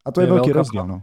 [0.06, 0.86] A to, to je, je veľký rozdiel.
[0.86, 1.02] No.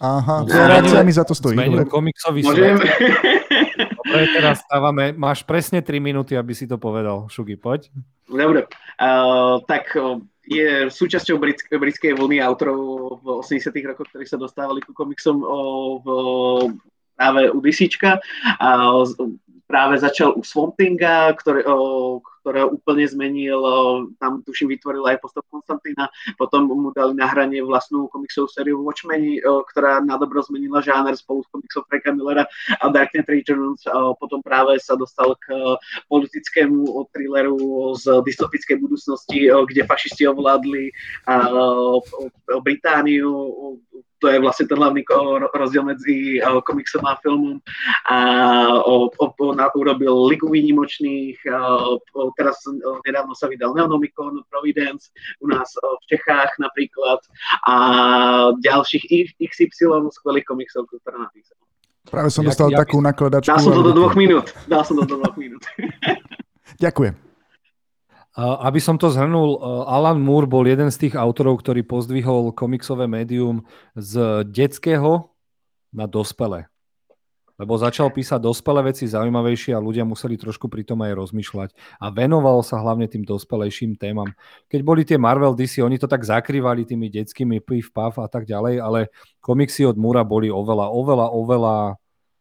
[0.00, 1.56] Aha, reakcia mi za to stojí.
[1.56, 2.76] Zmenil komiksový Môžem?
[4.00, 7.28] Dobre, teraz stávame, máš presne 3 minúty, aby si to povedal.
[7.28, 7.92] Šugi, poď.
[8.24, 8.64] Dobre,
[8.96, 10.16] uh, tak uh,
[10.48, 12.80] je súčasťou britsk- britskej vlny autorov
[13.20, 16.06] v 80 rokoch, ktorí sa dostávali ku komiksom uh, v,
[17.14, 17.92] práve u DC.
[18.58, 18.68] A
[19.70, 22.18] práve začal u Swamp Thinga, ktorého
[22.74, 23.62] úplne zmenil,
[24.18, 29.38] tam tuším vytvoril aj postav Konstantina, potom mu dali na hranie vlastnú komiksovú sériu Watchmen,
[29.70, 32.50] ktorá na dobro zmenila žáner spolu s komiksov Franka Millera
[32.82, 33.86] a Dark Knight Returns,
[34.18, 35.54] potom práve sa dostal k
[36.10, 40.90] politickému thrilleru z dystopickej budúcnosti, kde fašisti ovládli
[42.66, 43.30] Britániu,
[44.20, 45.02] to je vlastne ten hlavný
[45.56, 47.58] rozdiel medzi komiksom a filmom.
[48.06, 48.16] A
[48.84, 55.08] o, o, na, urobil Ligu výnimočných, o, teraz o, nedávno sa vydal Neonomicon, Providence,
[55.40, 57.24] u nás o, v Čechách napríklad
[57.64, 57.74] a
[58.60, 61.56] ďalších XY skvelých komiksov, ktoré napísal.
[62.10, 63.48] Práve som dostal jak, takú nakladačku.
[63.48, 64.52] Dal som to do dvoch minút.
[64.66, 65.62] Dal som to do dvoch minút.
[66.76, 67.14] Ďakujem.
[68.38, 69.58] Aby som to zhrnul,
[69.90, 73.66] Alan Moore bol jeden z tých autorov, ktorý pozdvihol komiksové médium
[73.98, 75.34] z detského
[75.90, 76.70] na dospelé.
[77.60, 82.00] Lebo začal písať dospelé veci zaujímavejšie a ľudia museli trošku pri tom aj rozmýšľať.
[82.00, 84.32] A venoval sa hlavne tým dospelejším témam.
[84.72, 88.48] Keď boli tie Marvel DC, oni to tak zakrývali tými detskými piv, pav a tak
[88.48, 89.00] ďalej, ale
[89.44, 91.76] komiksy od Múra boli oveľa, oveľa, oveľa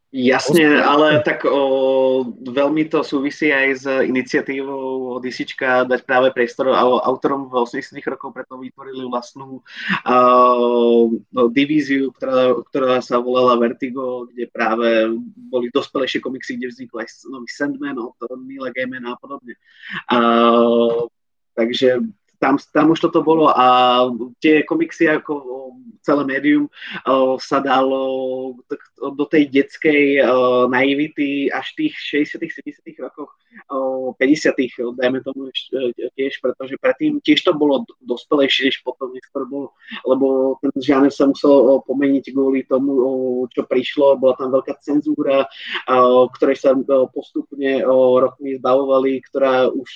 [0.10, 7.45] Jasne, ale tak o, veľmi to súvisí aj s iniciatívou DCčka dať práve priestor autorom
[7.45, 11.05] v 80 rokov, preto vytvorili vlastnú uh,
[11.53, 17.45] divíziu, ktorá, ktorá sa volala Vertigo, kde práve boli dospelejšie komiksy, kde vznikol aj nový
[17.45, 18.18] Sandman od
[18.74, 19.62] Gaimana a podobne.
[20.10, 21.05] Uh,
[21.53, 22.01] takže
[22.40, 24.08] tam, tam už toto bolo a
[24.40, 26.72] tie komiksy ako celé médium
[27.44, 28.56] sa dalo
[29.00, 30.24] do tej detskej
[30.72, 31.94] naivity až tých
[32.32, 33.36] 60 70 rokoch
[33.70, 34.16] 50
[34.96, 35.50] dajme tomu
[36.16, 39.74] tiež, pretože predtým tiež to bolo dospelejšie, než potom neskôr bolo,
[40.06, 42.94] lebo ten žáner sa musel pomeniť kvôli tomu,
[43.50, 45.50] čo prišlo, bola tam veľká cenzúra,
[46.38, 46.78] ktorej sa
[47.10, 47.82] postupne
[48.22, 49.90] rokmi zbavovali, ktorá už,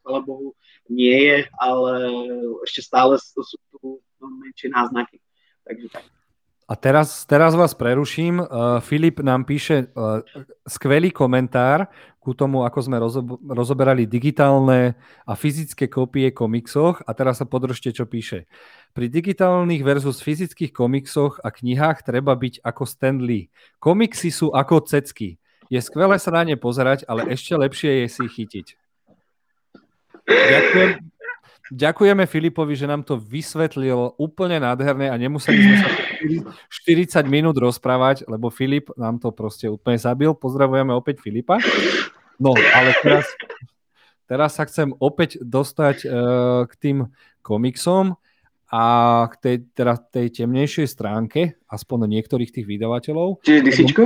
[0.00, 0.56] chvala Bohu,
[0.90, 1.92] nie je, ale
[2.66, 5.22] ešte stále sú tu menšie náznaky.
[5.62, 6.04] Takže tak.
[6.70, 8.46] A teraz, teraz vás preruším.
[8.46, 10.22] Uh, Filip nám píše uh,
[10.62, 11.90] skvelý komentár
[12.22, 14.94] ku tomu, ako sme rozo- rozoberali digitálne
[15.26, 17.02] a fyzické kopie komiksoch.
[17.02, 18.46] A teraz sa podržte, čo píše.
[18.94, 23.18] Pri digitálnych versus fyzických komiksoch a knihách treba byť ako Stan.
[23.82, 25.42] Komiksy sú ako cecky.
[25.74, 28.79] Je skvelé sa na ne pozerať, ale ešte lepšie je si chytiť.
[30.28, 30.90] Ďakujem,
[31.70, 35.88] ďakujeme Filipovi, že nám to vysvetlil úplne nádherne a nemuseli sme sa
[36.86, 40.34] 40 minút rozprávať, lebo Filip nám to proste úplne zabil.
[40.36, 41.62] Pozdravujeme opäť Filipa.
[42.40, 43.26] No, ale teraz,
[44.24, 46.98] teraz sa chcem opäť dostať uh, k tým
[47.44, 48.16] komiksom
[48.70, 48.84] a
[49.28, 53.42] k tej, teda tej temnejšej stránke, aspoň niektorých tých vydavateľov.
[53.42, 54.02] Čiže DCčko?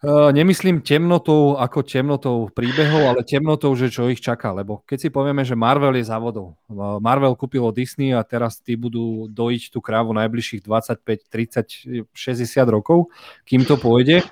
[0.00, 4.48] Uh, nemyslím temnotou ako temnotou príbehov, ale temnotou, že čo ich čaká.
[4.48, 6.56] Lebo keď si povieme, že Marvel je závodou.
[6.72, 12.16] Uh, Marvel kúpilo Disney a teraz tí budú dojiť tú krávu najbližších 25, 30, 60
[12.72, 13.12] rokov,
[13.44, 14.24] kým to pôjde.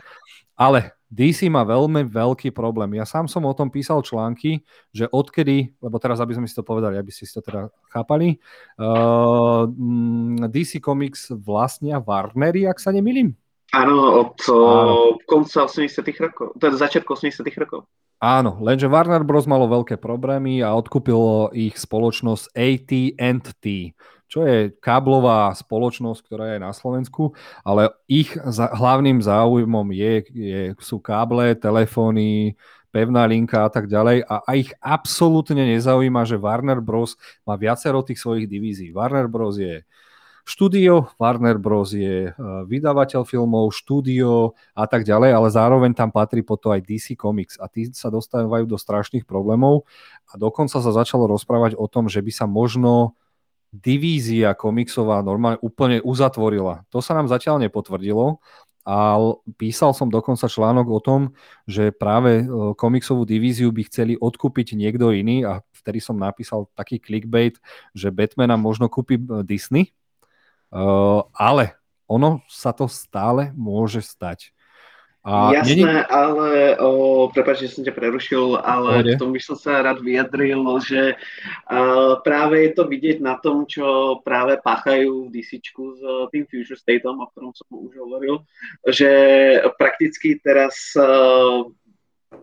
[0.56, 2.96] Ale DC má veľmi veľký problém.
[2.96, 4.64] Ja sám som o tom písal články,
[4.96, 8.40] že odkedy, lebo teraz, aby sme si to povedali, aby si to teda chápali,
[8.80, 9.68] uh,
[10.48, 13.36] DC Comics vlastnia Warnery, ak sa nemýlim.
[13.68, 15.20] Áno, od Áno.
[15.28, 17.84] konca 80 rokov, teda začiatku 80 rokov.
[18.18, 19.46] Áno, lenže Warner Bros.
[19.46, 23.94] malo veľké problémy a odkúpilo ich spoločnosť AT&T,
[24.26, 30.62] čo je káblová spoločnosť, ktorá je na Slovensku, ale ich za, hlavným záujmom je, je,
[30.82, 32.58] sú káble, telefóny,
[32.90, 37.14] pevná linka a tak ďalej a, a ich absolútne nezaujíma, že Warner Bros.
[37.44, 38.90] má viacero tých svojich divízií.
[38.90, 39.60] Warner Bros.
[39.60, 39.84] je
[40.48, 41.92] štúdio, Warner Bros.
[41.92, 46.80] je e, vydavateľ filmov, štúdio a tak ďalej, ale zároveň tam patrí po to aj
[46.88, 49.84] DC Comics a tí sa dostávajú do strašných problémov
[50.32, 53.12] a dokonca sa začalo rozprávať o tom, že by sa možno
[53.68, 56.88] divízia komiksová normálne úplne uzatvorila.
[56.88, 58.40] To sa nám zatiaľ nepotvrdilo,
[58.88, 59.20] a
[59.60, 61.20] písal som dokonca článok o tom,
[61.68, 66.96] že práve e, komiksovú divíziu by chceli odkúpiť niekto iný a vtedy som napísal taký
[66.96, 67.60] clickbait,
[67.92, 69.92] že Batmana možno kúpi e, Disney,
[71.32, 71.64] ale
[72.08, 74.52] ono sa to stále môže stať.
[75.28, 75.84] A Jasné, není...
[76.08, 79.12] ale o, prepáč, že som ťa prerušil, ale Pohode.
[79.12, 83.68] k tomu by som sa rád vyjadril, že uh, práve je to vidieť na tom,
[83.68, 86.00] čo práve páchajú v DC s
[86.32, 88.40] tým Future Stateom, o ktorom som už hovoril,
[88.88, 89.10] že
[89.76, 91.68] prakticky teraz uh,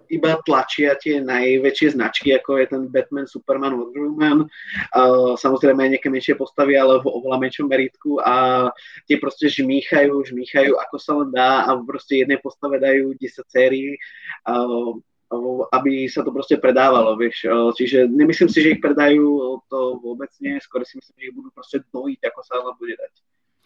[0.10, 5.92] iba tlačia tie najväčšie značky, ako je ten Batman, Superman, Wonder Woman, uh, samozrejme aj
[5.98, 8.70] nejaké menšie postavy, ale v oveľa menšom meritku a
[9.06, 13.98] tie proste žmýchajú, žmýchajú, ako sa len dá a proste jednej postave dajú 10 sérií,
[14.50, 14.94] uh,
[15.74, 17.50] aby sa to proste predávalo, vieš.
[17.50, 21.50] Čiže nemyslím si, že ich predajú to vôbec nie, skôr si myslím, že ich budú
[21.50, 23.14] proste dojiť, ako sa len bude dať.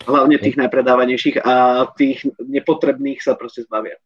[0.07, 3.99] Hlavne tých najpredávanejších a tých nepotrebných sa proste zbavia.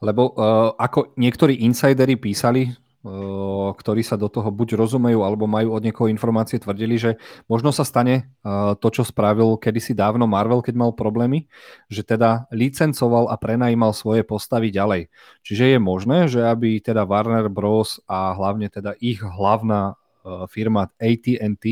[0.00, 5.76] Lebo uh, ako niektorí insidery písali, uh, ktorí sa do toho buď rozumejú, alebo majú
[5.76, 7.20] od niekoho informácie, tvrdili, že
[7.52, 11.52] možno sa stane uh, to, čo spravil kedysi dávno Marvel, keď mal problémy,
[11.92, 15.12] že teda licencoval a prenajímal svoje postavy ďalej.
[15.44, 18.00] Čiže je možné, že aby teda Warner Bros.
[18.08, 19.99] a hlavne teda ich hlavná
[20.48, 21.64] firma AT&T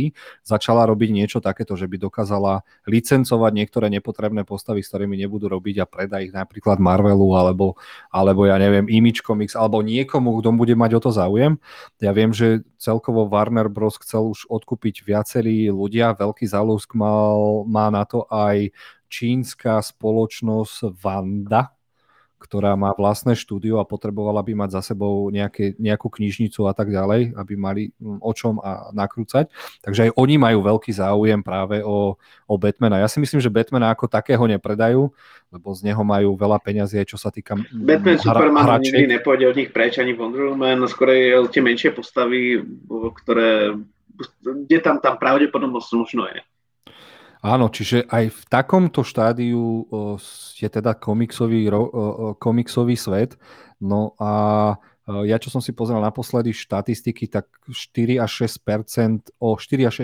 [0.43, 5.83] začala robiť niečo takéto, že by dokázala licencovať niektoré nepotrebné postavy, s ktorými nebudú robiť
[5.83, 7.79] a predať ich napríklad Marvelu alebo,
[8.11, 11.57] alebo ja neviem, Image Comics alebo niekomu, kto bude mať o to záujem.
[12.03, 13.99] Ja viem, že celkovo Warner Bros.
[14.03, 18.75] chcel už odkúpiť viacerí ľudia, veľký záľusk mal, má na to aj
[19.09, 21.78] čínska spoločnosť Vanda,
[22.39, 26.89] ktorá má vlastné štúdio a potrebovala by mať za sebou nejaké, nejakú knižnicu a tak
[26.95, 29.51] ďalej, aby mali mm, o čom a nakrúcať.
[29.82, 32.14] Takže aj oni majú veľký záujem práve o,
[32.47, 33.03] o Batmana.
[33.03, 35.11] Ja si myslím, že Batmana ako takého nepredajú,
[35.51, 38.95] lebo z neho majú veľa peňazí, aj čo sa týka mm, Batman, hra, Superman hračiek.
[38.95, 41.11] nikdy nepôjde od nich preč, ani Wonder Woman, skôr
[41.51, 42.62] tie menšie postavy,
[43.22, 43.76] ktoré
[44.45, 46.41] kde tam, tam pravdepodobnosť možno je.
[47.39, 49.86] Áno, čiže aj v takomto štádiu
[50.59, 51.70] je teda komiksový,
[52.43, 53.39] komiksový svet.
[53.78, 54.74] No a
[55.07, 59.95] ja čo som si pozrel naposledy štatistiky, tak 4 až 6% o 4 až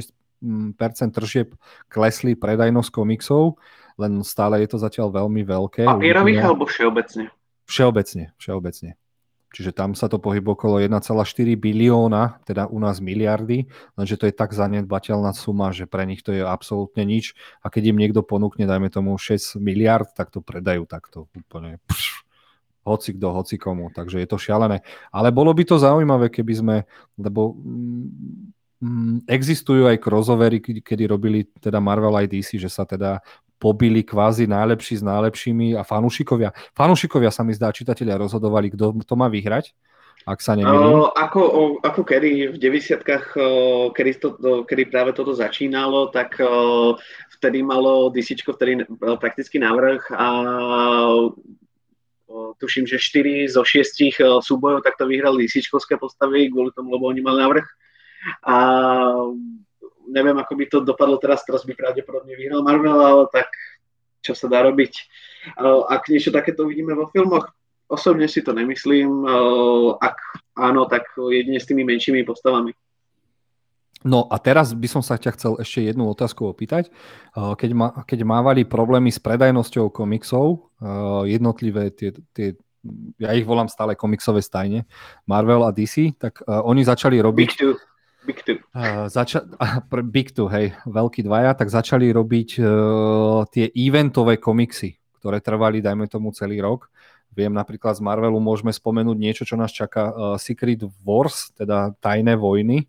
[0.40, 1.58] 6% tržieb
[1.92, 3.60] klesli predajnosť komiksov,
[4.00, 5.84] len stále je to zatiaľ veľmi veľké.
[5.84, 7.28] Papierových alebo všeobecne?
[7.68, 8.96] Všeobecne, všeobecne.
[9.54, 11.14] Čiže tam sa to pohybuje okolo 1,4
[11.54, 16.34] bilióna, teda u nás miliardy, lenže to je tak zanedbateľná suma, že pre nich to
[16.34, 17.38] je absolútne nič.
[17.62, 22.26] A keď im niekto ponúkne, dajme tomu 6 miliard, tak to predajú takto úplne pš,
[22.82, 23.94] hoci kto, hoci komu.
[23.94, 24.82] Takže je to šialené.
[25.14, 26.76] Ale bolo by to zaujímavé, keby sme,
[27.14, 28.10] lebo mm,
[28.82, 33.22] mm existujú aj crossovery, kedy robili teda Marvel aj DC, že sa teda
[33.64, 36.52] pobili kvázi najlepší s najlepšími a fanúšikovia.
[36.76, 39.72] Fanúšikovia sa mi zdá, čitatelia rozhodovali, kto to má vyhrať,
[40.28, 41.08] ak sa nemýlim.
[41.16, 41.42] Ako,
[41.80, 44.28] ako kedy v 90 uh, kedy, to,
[44.68, 46.92] kedy práve toto začínalo, tak uh,
[47.40, 48.84] vtedy malo DC vtedy
[49.16, 50.28] prakticky návrh a
[52.58, 57.38] tuším, že 4 zo 6 súbojov takto vyhrali DC postavy kvôli tomu, lebo oni mali
[57.40, 57.66] návrh.
[58.48, 58.56] A
[60.14, 63.50] neviem, ako by to dopadlo teraz, teraz by pravdepodobne vyhral Marvel, ale tak
[64.22, 64.92] čo sa dá robiť.
[65.90, 67.50] Ak niečo takéto uvidíme vo filmoch,
[67.90, 69.26] osobne si to nemyslím.
[70.00, 70.16] Ak
[70.56, 72.72] áno, tak jedine s tými menšími postavami.
[74.04, 76.92] No a teraz by som sa ťa chcel ešte jednu otázku opýtať.
[77.36, 80.72] Keď, ma, keď mávali problémy s predajnosťou komiksov,
[81.24, 82.56] jednotlivé tie, tie
[83.16, 84.84] ja ich volám stále komiksové stajne,
[85.24, 87.48] Marvel a DC, tak oni začali robiť...
[87.48, 87.76] Big two
[88.24, 88.58] Big Two.
[88.72, 89.44] Uh, zača-
[90.14, 96.08] Big Two, hej, veľkí dvaja, tak začali robiť uh, tie eventové komiksy, ktoré trvali, dajme
[96.08, 96.88] tomu, celý rok.
[97.34, 102.38] Viem napríklad z Marvelu môžeme spomenúť niečo, čo nás čaká uh, Secret Wars, teda tajné
[102.38, 102.86] vojny,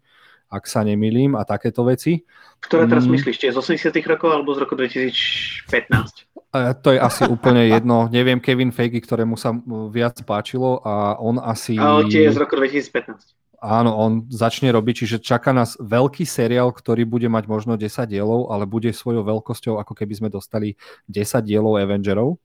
[0.48, 2.24] ak sa nemýlim, a takéto veci.
[2.62, 3.12] Ktoré teraz mm.
[3.20, 6.30] myslíš, či je z 80 rokov alebo z roku 2015?
[6.56, 8.08] Uh, to je asi úplne jedno.
[8.08, 9.52] Neviem, Kevin Feige, ktorému sa
[9.90, 11.76] viac páčilo a on asi...
[11.76, 13.45] Ale tie z roku 2015.
[13.62, 18.52] Áno, on začne robiť, čiže čaká nás veľký seriál, ktorý bude mať možno 10 dielov,
[18.52, 20.76] ale bude svojou veľkosťou, ako keby sme dostali
[21.08, 22.38] 10 dielov Avengerov,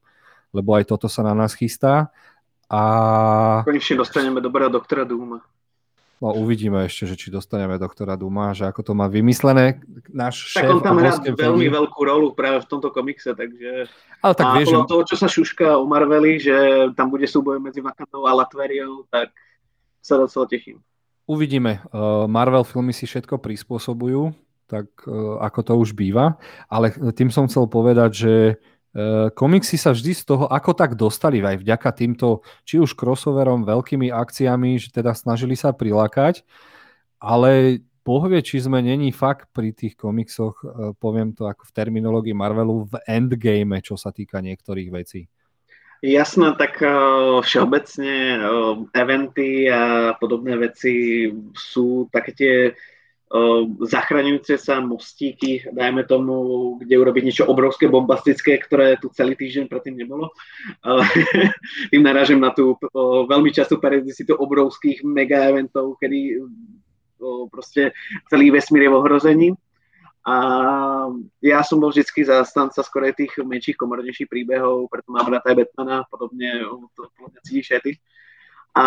[0.55, 2.15] lebo aj toto sa na nás chystá.
[2.71, 2.81] A...
[3.67, 5.43] Konečne dostaneme dobrého doktora Duma.
[6.21, 9.81] No uvidíme ešte, že či dostaneme doktora Duma, že ako to má vymyslené
[10.13, 10.69] náš šéf.
[10.69, 13.89] Tak on tam hrá veľmi veľkú rolu práve v tomto komikse, takže...
[14.21, 14.85] Ale tak a vieš, že...
[14.85, 16.55] toho, čo sa šuška u Marveli, že
[16.93, 19.33] tam bude súboj medzi Vakandou a Latveriou, tak
[20.05, 20.77] sa docela teším.
[21.29, 21.81] Uvidíme.
[21.81, 24.33] Eh, Marvel filmy si všetko prispôsobujú,
[24.67, 26.41] tak eh, ako to už býva.
[26.67, 31.39] Ale tým som chcel povedať, že eh, komiksy sa vždy z toho ako tak dostali
[31.43, 36.43] aj vďaka týmto či už crossoverom, veľkými akciami, že teda snažili sa prilákať,
[37.21, 40.65] ale pohvie, či sme není fakt pri tých komiksoch,
[40.99, 45.29] poviem to ako v terminológii Marvelu, v endgame, čo sa týka niektorých vecí.
[46.01, 52.55] Jasné, tak uh, všeobecne uh, eventy a podobné veci sú také tie
[53.87, 56.35] zachraňujúce sa mostíky, dajme tomu,
[56.83, 60.35] kde urobiť niečo obrovské, bombastické, ktoré tu celý týždeň predtým nebolo.
[61.95, 62.75] Tým narážem na tú
[63.31, 66.43] veľmi častú periodicitu obrovských mega eventov, kedy
[67.55, 67.95] proste
[68.27, 69.49] celý vesmír je v ohrození.
[70.21, 70.35] A
[71.41, 76.05] ja som bol vždy zastanca skorej tých menších, komornejších príbehov, preto mám rád aj Batmana,
[76.13, 76.61] podobne
[76.93, 77.93] to mňa cítiš aj ty.
[78.77, 78.85] A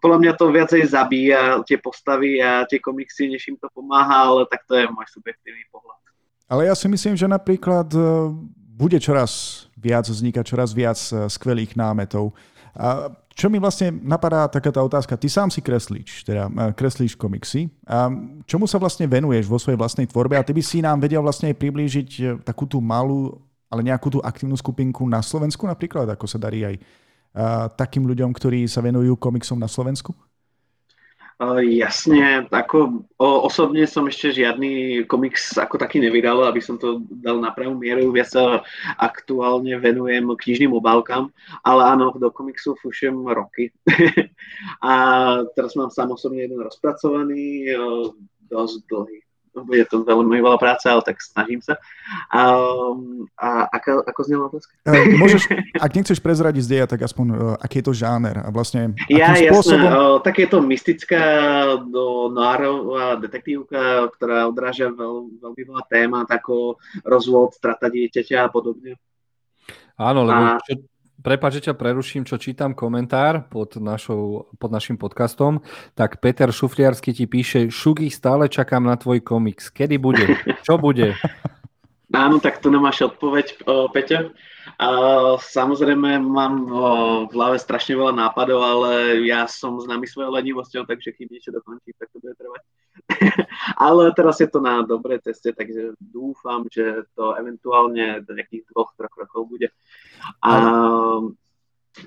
[0.00, 4.46] podľa mňa to viacej zabíja tie postavy a tie komiksy, než im to pomáha, ale
[4.46, 6.00] tak to je môj subjektívny pohľad.
[6.50, 8.00] Ale ja si myslím, že napríklad e,
[8.54, 12.34] bude čoraz viac vznikať, čoraz viac e, skvelých námetov.
[12.74, 17.14] A čo mi vlastne napadá taká tá otázka, ty sám si kreslíš, teda e, kreslíš
[17.14, 17.70] komiksy.
[17.86, 18.10] A
[18.44, 20.34] čomu sa vlastne venuješ vo svojej vlastnej tvorbe?
[20.34, 23.38] A ty by si nám vedel vlastne priblížiť takú tú malú,
[23.70, 26.76] ale nejakú tú aktívnu skupinku na Slovensku napríklad, ako sa darí aj
[27.78, 30.10] takým ľuďom, ktorí sa venujú komiksom na Slovensku?
[31.64, 37.40] Jasne, ako o, osobne som ešte žiadny komiks ako taký nevydal, aby som to dal
[37.40, 38.12] na pravú mieru.
[38.12, 38.44] Ja sa
[39.00, 41.32] aktuálne venujem knižným obálkam,
[41.64, 43.72] ale áno, do komiksu fušem roky.
[44.84, 44.92] a
[45.56, 47.72] teraz mám sám osobne jeden rozpracovaný,
[48.52, 51.76] dosť dlhý je to veľmi veľa práce, ale tak snažím sa.
[52.30, 52.54] A,
[53.34, 54.72] a ako, ako znela otázka?
[54.86, 55.42] E, môžeš,
[55.78, 59.34] ak nechceš prezradiť z deja, tak aspoň uh, aký je to žáner a vlastne ja,
[59.34, 59.90] akým spôsobom...
[59.90, 61.24] Jasné, uh, tak je to mystická
[61.82, 68.98] do noirová detektívka, ktorá odráža veľ, veľmi veľa témat ako rozvod, strata dieťaťa a podobne.
[70.00, 70.62] Áno, lebo a...
[70.64, 70.80] čo,
[71.20, 75.60] Prepač, že ťa preruším, čo čítam komentár pod, našou, pod našim podcastom,
[75.92, 79.68] tak Peter Šufliarsky ti píše, Šugi, stále čakám na tvoj komiks.
[79.68, 80.24] Kedy bude?
[80.64, 81.12] Čo bude?
[82.10, 83.62] Áno, tak tu nemáš odpoveď,
[83.94, 84.34] Peťo.
[85.38, 91.26] samozrejme, mám v hlave strašne veľa nápadov, ale ja som známy svojou lenivosťou, takže keď
[91.30, 92.62] niečo dokončím, tak to bude trvať.
[93.76, 98.94] ale teraz je to na dobrej ceste, takže dúfam, že to eventuálne do nejakých dvoch,
[98.94, 99.68] troch rokov bude.
[100.42, 100.52] A,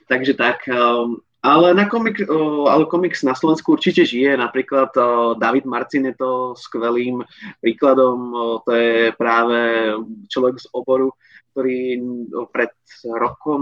[0.08, 2.24] takže tak, um, ale, na komik,
[2.72, 4.40] ale komiks na Slovensku určite žije.
[4.40, 4.96] Napríklad
[5.36, 7.20] David Marcin je to skvelým
[7.60, 8.32] príkladom.
[8.64, 9.92] To je práve
[10.32, 11.12] človek z oboru,
[11.54, 12.02] ktorý
[12.50, 12.74] pred
[13.14, 13.62] rokom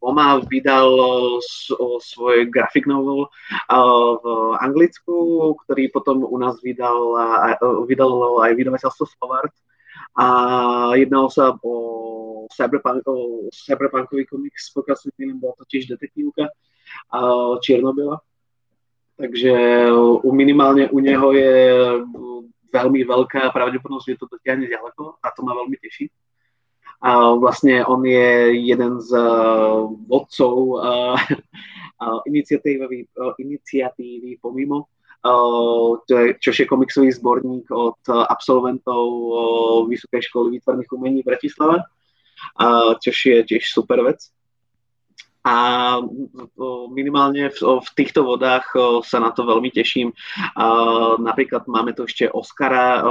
[0.00, 0.88] dvoma vydal
[2.00, 3.28] svoj graphic novel
[3.68, 4.24] v
[4.56, 7.12] Anglicku, ktorý potom u nás vydal,
[7.84, 9.52] vydal aj vydavateľstvo Slovart.
[10.16, 10.26] A
[10.96, 13.04] jednalo sa o cyberpunk,
[13.52, 16.48] cyberpunkový komiks, pokiaľ si bola to tiež detektívka
[17.60, 18.16] Čiernobyla.
[19.20, 19.52] Takže
[20.32, 21.52] minimálne u neho je
[22.72, 26.08] veľmi veľká pravdepodobnosť, že to dotiahne ďaleko a to ma veľmi teší.
[27.02, 31.16] A vlastne on je jeden z uh, vodcov uh,
[32.00, 34.88] uh, iniciatívy, iniciatívy Pomimo,
[36.38, 39.10] čo je komiksový zborník od absolventov
[39.90, 41.82] Vysokej školy výtvarných umení v Bratislave,
[43.02, 44.22] čo je tiež super vec
[45.46, 45.54] a
[46.90, 48.66] minimálne v, v týchto vodách
[49.06, 50.10] sa na to veľmi teším.
[51.22, 53.06] Napríklad máme tu ešte Oscara,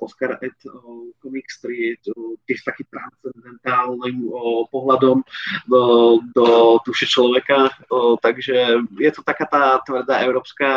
[0.00, 0.56] Oscar Ed
[1.20, 2.16] komiks, ktorý je
[2.48, 4.24] tiež taký transcendentálnym
[4.72, 5.20] pohľadom
[5.68, 5.82] do,
[6.32, 7.68] do duše človeka,
[8.24, 10.68] takže je to taká tá tvrdá európska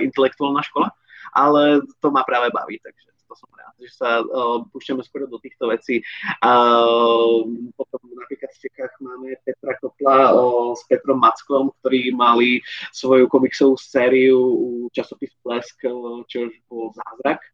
[0.00, 0.96] intelektuálna škola,
[1.36, 5.36] ale to ma práve baví, takže to som rád, že sa uh, púšťame skôr do
[5.36, 6.00] týchto vecí.
[6.40, 7.44] Uh,
[7.76, 13.76] potom napríklad v Čechách máme Petra Kopla uh, s Petrom Mackom, ktorí mali svoju komiksovú
[13.76, 17.44] sériu u časopisu Plesk, uh, čo bol zázrak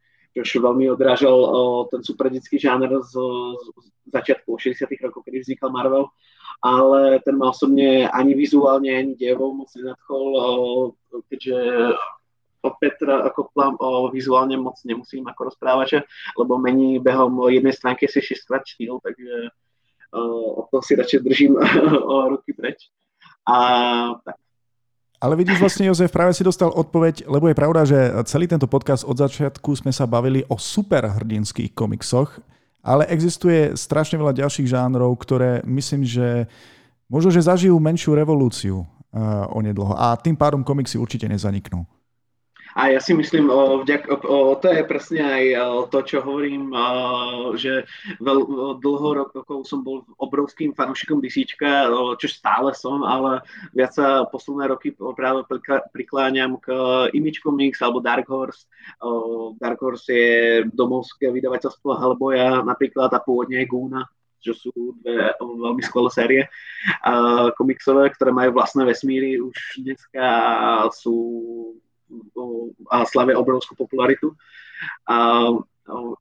[0.42, 1.46] čo veľmi odrážal
[1.94, 3.14] ten superdický žáner z,
[3.78, 6.10] z začiatku 60 rokov, kedy vznikal Marvel,
[6.58, 10.26] ale ten ma osobne ani vizuálne, ani dievou moc nenadchol,
[11.30, 11.58] keďže
[12.64, 16.08] o Petra ako plám, o vizuálne moc nemusím ako rozprávať,
[16.40, 19.52] lebo mení behom jednej stránky si 6 štýl, takže
[20.14, 21.52] o to si radšej držím
[22.12, 22.88] o ruky preč.
[23.44, 23.56] A
[24.24, 24.40] tak.
[25.24, 27.96] Ale vidíš vlastne, Jozef, práve si dostal odpoveď, lebo je pravda, že
[28.28, 32.44] celý tento podcast od začiatku sme sa bavili o superhrdinských komiksoch,
[32.84, 36.44] ale existuje strašne veľa ďalších žánrov, ktoré myslím, že
[37.08, 39.96] možno, že zažijú menšiu revolúciu uh, onedlho.
[39.96, 41.88] A tým pádom komiksy určite nezaniknú.
[42.74, 43.46] A ja si myslím,
[43.86, 44.10] vďak,
[44.58, 45.44] to je presne aj
[45.94, 46.74] to, čo hovorím,
[47.54, 47.86] že
[48.18, 48.38] veľ,
[48.82, 51.54] dlho rokov som bol obrovským fanúšikom DC,
[52.18, 55.46] čo stále som, ale viac sa posledné roky práve
[55.94, 56.74] prikláňam k
[57.14, 58.66] Image Comics alebo Dark Horse.
[59.62, 64.02] Dark Horse je domovské vydavateľstvo Hellboya napríklad a pôvodne aj Guna,
[64.42, 66.42] čo sú dve veľmi skvelé série
[67.54, 70.26] komiksové, ktoré majú vlastné vesmíry, už dneska
[70.90, 71.14] sú
[72.90, 74.34] a slavia obrovskú popularitu.
[75.08, 75.52] A,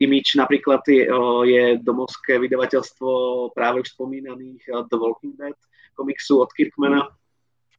[0.03, 1.07] Image napríklad je,
[1.47, 3.07] je domovské vydavateľstvo
[3.55, 5.55] práve už spomínaných The Walking Dead
[5.95, 7.07] komiksu od Kirkmana,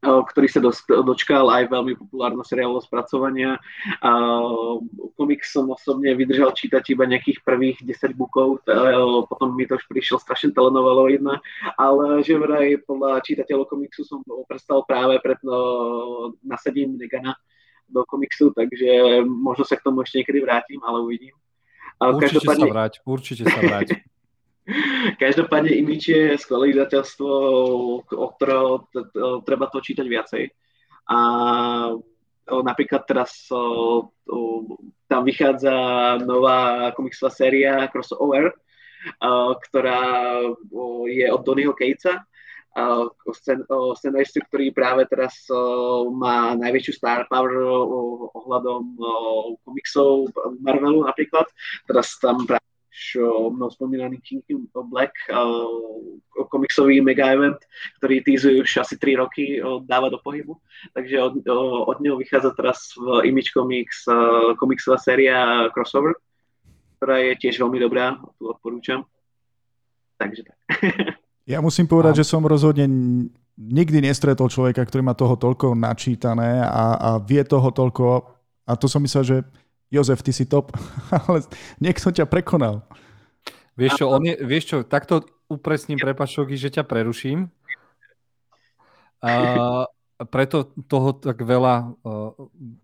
[0.04, 0.60] ktorý sa
[1.04, 3.60] dočkal aj veľmi populárneho seriálového spracovania.
[5.16, 8.64] Komiks som osobne vydržal čítať iba nejakých prvých 10 bukov,
[9.28, 11.40] potom mi to už prišiel strašne telenovelo jedna,
[11.76, 16.32] ale že vraj podľa čitateľov komiksu som prestal práve pred no,
[16.96, 17.36] Negana
[17.88, 21.34] do komiksu, takže možno sa k tomu ešte niekedy vrátim, ale uvidím.
[22.00, 23.88] Určite sa vráť, určite sa vráť.
[25.22, 27.28] Každopádne Imič je skvelé vydateľstvo,
[28.08, 28.88] o ktorého
[29.44, 30.48] treba to čítať viacej.
[31.12, 31.18] A
[32.48, 33.44] napríklad teraz
[35.04, 35.76] tam vychádza
[36.24, 38.56] nová komiksová séria Crossover,
[39.68, 40.00] ktorá
[41.12, 42.24] je od Donnyho Catesa,
[43.94, 45.46] scenaristu, ktorý práve teraz
[46.10, 47.54] má najväčšiu star power
[48.34, 48.98] ohľadom
[49.62, 51.46] komiksov Marvelu napríklad.
[51.86, 52.66] Teraz tam práve
[53.50, 55.14] mnou spomínaný King Black,
[56.50, 57.58] komiksový mega event,
[57.98, 60.58] ktorý týzuje už asi 3 roky, dáva do pohybu.
[60.94, 61.34] Takže od,
[61.90, 64.06] od neho vychádza teraz v Image Comics
[64.58, 66.14] komiksová séria Crossover,
[66.98, 69.02] ktorá je tiež veľmi dobrá, tu odporúčam.
[70.18, 70.58] Takže tak.
[71.44, 72.18] ja musím povedať, a...
[72.20, 72.88] že som rozhodne
[73.54, 78.34] nikdy nestretol človeka, ktorý má toho toľko načítané a, a vie toho toľko
[78.64, 79.36] a to som myslel, že
[79.92, 80.72] Jozef, ty si top,
[81.28, 81.44] ale
[81.78, 82.82] niekto ťa prekonal.
[83.76, 87.50] Vieš čo, on je, vieš čo takto upresním, prepačoky, že ťa preruším.
[89.24, 89.34] A
[90.30, 92.30] preto toho tak veľa uh,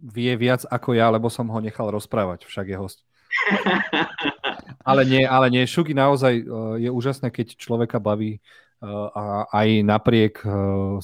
[0.02, 2.98] vie viac ako ja, lebo som ho nechal rozprávať, však je host.
[4.90, 8.42] Ale nie, ale nie, Šuky naozaj uh, je úžasné, keď človeka baví
[8.80, 10.48] a aj napriek e,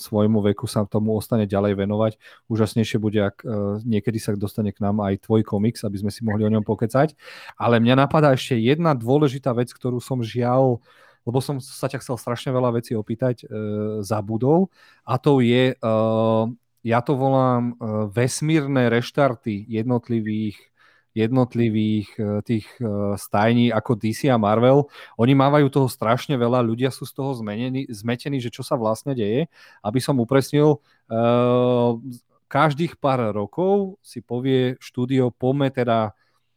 [0.01, 2.13] svojmu veku sa tomu ostane ďalej venovať.
[2.49, 3.45] Úžasnejšie bude, ak
[3.85, 7.13] niekedy sa dostane k nám aj tvoj komiks, aby sme si mohli o ňom pokecať.
[7.61, 10.81] Ale mňa napadá ešte jedna dôležitá vec, ktorú som žiaľ
[11.27, 13.51] lebo som sa ťa chcel strašne veľa vecí opýtať,
[14.07, 14.71] zabudol.
[15.03, 15.75] A to je,
[16.87, 17.75] ja to volám
[18.15, 20.55] vesmírne reštarty jednotlivých
[21.17, 24.85] jednotlivých eh, tých eh, stajní ako DC a Marvel.
[25.17, 29.17] Oni mávajú toho strašne veľa, ľudia sú z toho zmenení, zmetení, že čo sa vlastne
[29.17, 29.49] deje.
[29.81, 31.93] Aby som upresnil, eh,
[32.47, 36.15] každých pár rokov si povie štúdio, poďme teda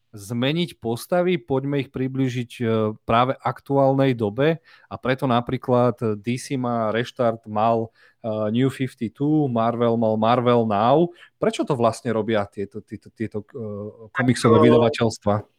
[0.09, 2.63] zmeniť postavy, poďme ich približiť e,
[3.05, 4.57] práve aktuálnej dobe
[4.89, 7.93] a preto napríklad DC má reštart mal
[8.25, 11.13] e, New 52, Marvel mal Marvel Now.
[11.37, 15.58] Prečo to vlastne robia tieto, tieto, tieto e, komiksové vydavateľstva?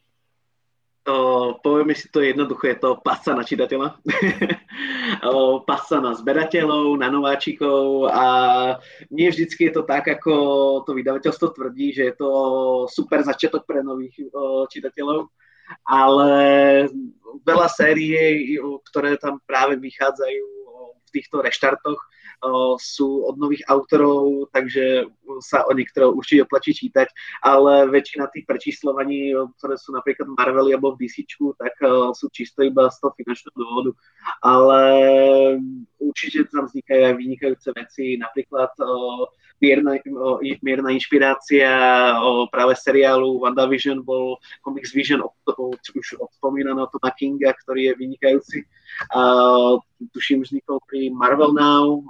[1.09, 4.05] To, povieme si to jednoducho, je to pasa na čitateľa,
[5.71, 8.27] pasa na zberateľov, na nováčikov a
[9.09, 10.33] nie vždycky je to tak, ako
[10.85, 12.31] to vydavateľstvo tvrdí, že je to
[12.93, 14.29] super začiatok pre nových
[14.69, 15.33] čitateľov,
[15.89, 16.33] ale
[17.49, 18.61] veľa série,
[18.93, 20.47] ktoré tam práve vychádzajú
[21.01, 22.01] v týchto reštartoch,
[22.81, 25.07] sú od nových autorov, takže
[25.45, 27.09] sa o niektorého určite oplatí čítať,
[27.45, 31.29] ale väčšina tých prečíslovaní, ktoré sú napríklad Marveli alebo DC,
[31.61, 31.77] tak
[32.17, 33.91] sú čisto iba z toho finančného dôvodu.
[34.41, 34.83] Ale
[36.01, 38.73] určite tam vznikajú aj vynikajúce veci, napríklad
[39.61, 40.01] mierna,
[40.65, 41.69] mierna inšpirácia
[42.49, 48.59] práve seriálu WandaVision bol Comics Vision už od spomínaného Toma Kinga, ktorý je vynikajúci.
[49.13, 49.21] A,
[50.17, 52.01] tuším, vznikol pri Marvel Now,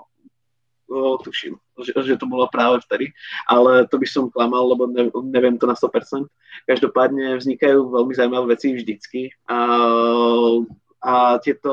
[0.91, 3.14] o, tuším, že, že to bolo práve vtedy,
[3.47, 6.26] ale to by som klamal, lebo ne, neviem to na 100%.
[6.66, 9.59] Každopádne vznikajú veľmi zaujímavé veci vždycky a,
[11.01, 11.72] a tieto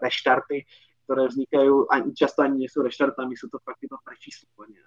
[0.00, 0.64] reštarty,
[1.06, 4.82] ktoré vznikajú, ani, často ani nie sú reštartami, sú to fakt iba prečíslovania.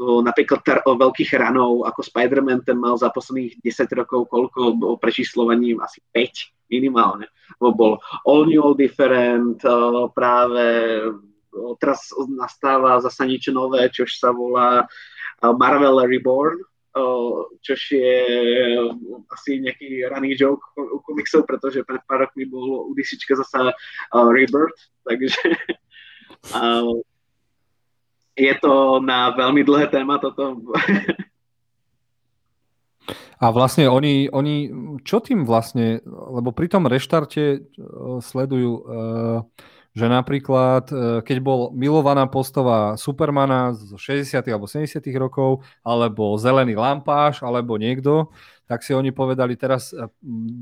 [0.00, 4.96] Napríklad ter, o veľkých ranov ako Spider-Man, ten mal za posledných 10 rokov koľko o
[4.96, 7.28] prečíslovaní asi 5 minimálne.
[7.60, 9.60] Bol All New All Different,
[10.16, 10.64] práve
[11.80, 14.84] teraz nastáva zasa niečo nové, čo sa volá
[15.42, 16.56] Marvel Reborn,
[17.60, 18.16] čo je
[19.28, 23.76] asi nejaký raný joke u komiksov, pretože pred pár rokmi bol u DC zasa
[24.12, 25.36] Rebirth, takže
[28.36, 30.56] je to na veľmi dlhé téma toto.
[33.36, 34.72] A vlastne oni, oni,
[35.04, 37.68] čo tým vlastne, lebo pri tom reštarte
[38.24, 39.44] sledujú uh,
[39.96, 44.44] že napríklad, e, keď bol milovaná postava Supermana z 60.
[44.52, 45.00] alebo 70.
[45.16, 48.28] rokov, alebo zelený lampáš, alebo niekto,
[48.68, 50.04] tak si oni povedali, teraz e,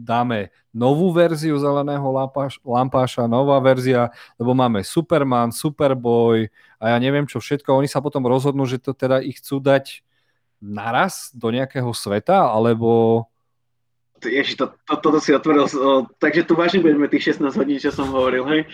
[0.07, 6.47] dáme novú verziu zeleného lampáš, lampáša, nová verzia, lebo máme Superman, Superboy
[6.79, 7.75] a ja neviem čo všetko.
[7.75, 10.07] Oni sa potom rozhodnú, že to teda ich chcú dať
[10.63, 13.27] naraz do nejakého sveta, alebo...
[14.27, 15.69] Ježi, to, to, toto si otvoril.
[16.21, 18.61] Takže tu vážne budeme tých 16 hodín, čo som hovoril, hej?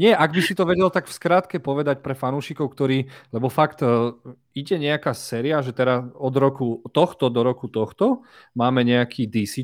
[0.00, 3.84] Nie, ak by si to vedel tak v skratke povedať pre fanúšikov, ktorí, lebo fakt
[3.84, 4.16] uh,
[4.56, 8.24] ide nejaká séria, že teda od roku tohto do roku tohto
[8.56, 9.60] máme nejaký DC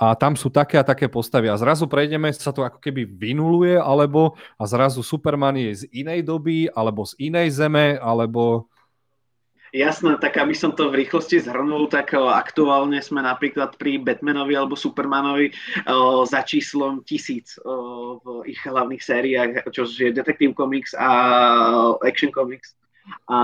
[0.00, 3.76] a tam sú také a také postavy a zrazu prejdeme, sa to ako keby vynuluje,
[3.76, 8.70] alebo a zrazu Superman je z inej doby, alebo z inej zeme, alebo...
[9.70, 14.74] Jasné, tak aby som to v rýchlosti zhrnul, tak aktuálne sme napríklad pri Batmanovi alebo
[14.74, 15.54] Supermanovi
[15.86, 21.08] o, za číslom tisíc o, v ich hlavných sériách, čo je Detective Comics a
[22.02, 22.79] Action Comics
[23.30, 23.38] a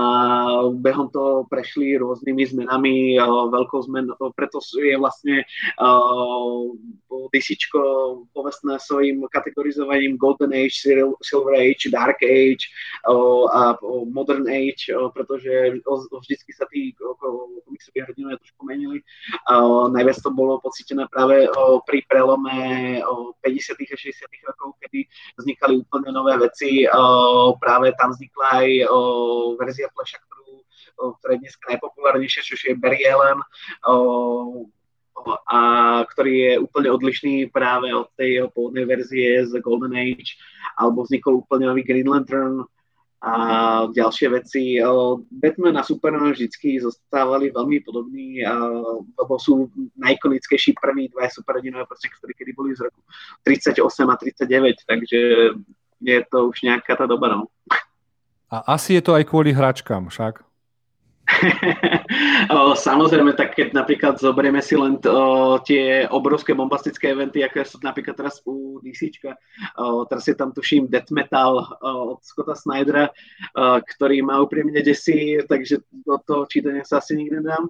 [0.71, 3.17] behom toho prešli rôznymi zmenami,
[3.51, 5.43] veľkou zmen, preto je vlastne
[7.27, 7.47] DC
[8.31, 10.87] povestné svojim kategorizovaním Golden Age,
[11.23, 12.67] Silver Age, Dark Age
[13.51, 13.75] a
[14.07, 16.95] Modern Age, pretože vždycky sa tí
[17.65, 19.03] komiksové hrdinové trošku menili.
[19.91, 21.47] Najviac to bolo pocítené práve
[21.83, 22.99] pri prelome
[23.43, 23.75] 50.
[23.75, 24.47] a 60.
[24.47, 25.03] rokov, kedy
[25.39, 26.87] vznikali úplne nové veci.
[27.59, 28.69] Práve tam vznikla aj
[29.55, 30.67] verzia Flasha, ktorú,
[31.23, 33.39] ktorá je dnes najpopulárnejšia, čo je Barry Allen,
[35.49, 35.59] a
[36.13, 40.37] ktorý je úplne odlišný práve od tej jeho pôvodnej verzie z Golden Age,
[40.77, 42.61] alebo vznikol úplne nový Green Lantern
[43.17, 43.33] a
[43.89, 44.77] ďalšie veci.
[45.33, 48.45] Batman a Superman vždycky zostávali veľmi podobní,
[49.17, 53.01] lebo sú najikonickejší prví dva superhrdinové ktorí kedy boli z roku
[53.41, 55.19] 38 a 39, takže
[55.97, 57.33] je to už nejaká tá doba.
[57.33, 57.49] No.
[58.47, 60.46] A asi je to aj kvôli hračkám však.
[62.87, 68.17] Samozrejme, tak keď napríklad zoberieme si len o, tie obrovské bombastické eventy, aké sú napríklad
[68.17, 69.13] teraz u DC,
[70.09, 75.83] teraz je tam tuším Death Metal od Scotta Snydera, o, ktorý ma úprimne desí, takže
[76.05, 77.69] do toho čítania sa asi nikdy dám,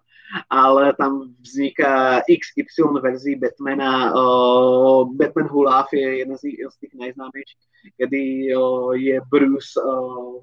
[0.52, 6.94] ale tam vzniká XY verzí Batmana, o, Batman Who Laugh je jedna z, z tých
[6.96, 7.64] najznámejších,
[7.96, 8.52] kedy
[8.96, 9.76] je Bruce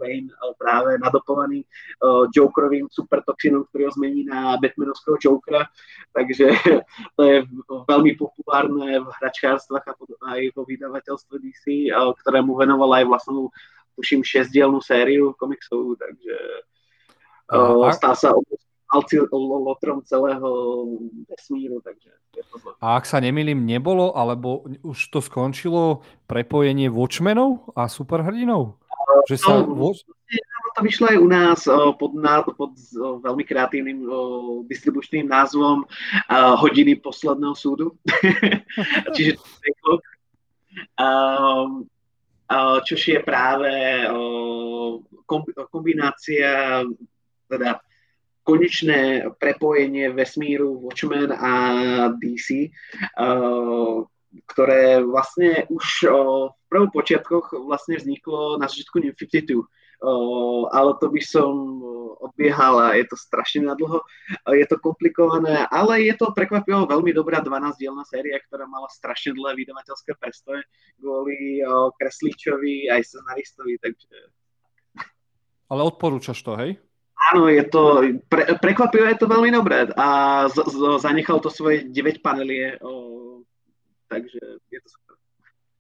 [0.01, 1.65] Wayne o, práve nadopovaný
[2.01, 5.71] o, Jokerovým supertoxinom, ktorý ho zmení na Batmanovského Jokera,
[6.11, 6.51] takže
[7.15, 7.37] to je
[7.87, 9.95] veľmi populárne v hračkárstvách a
[10.35, 13.55] aj vo vydavateľstve DC, ktorému venoval aj vlastnú,
[13.95, 16.35] tuším, šesťdielnú sériu komiksov, takže
[17.55, 18.35] a, stal sa
[19.31, 20.51] lotrom celého
[21.31, 22.11] vesmíru, takže
[22.83, 28.79] A ak sa nemýlim, nebolo, alebo už to skončilo prepojenie Watchmenov a superhrdinov?
[29.29, 29.63] Že sa...
[29.63, 29.93] No,
[30.75, 31.61] to vyšlo aj u nás
[31.99, 32.13] pod,
[32.59, 34.03] pod veľmi kreatívnym
[34.67, 35.87] distribučným názvom
[36.59, 37.95] Hodiny posledného súdu.
[39.15, 39.39] Čiže
[42.85, 43.71] čož je práve
[45.71, 46.83] kombinácia
[47.47, 47.79] teda
[48.45, 51.53] konečné prepojenie vesmíru Watchmen a
[52.13, 52.69] DC,
[54.51, 55.87] ktoré vlastne už
[56.51, 59.67] v prvých počiatkoch vlastne vzniklo na začiatku New 52
[60.73, 61.81] ale to by som
[62.21, 64.05] odbiehal a je to strašne nadlho.
[64.53, 69.65] Je to komplikované, ale je to prekvapivo veľmi dobrá 12-dielná séria, ktorá mala strašne dlhé
[69.65, 70.65] vydavateľské prestoje
[71.01, 71.65] kvôli
[72.01, 74.19] kresličovi aj scenaristovi, takže...
[75.73, 76.77] Ale odporúčaš to, hej?
[77.33, 80.09] Áno, je to, pre, prekvapivo je to veľmi dobré a
[80.53, 83.24] z, z, zanechal to svoje 9 panelie, o,
[84.15, 84.39] takže
[84.71, 85.15] je to super.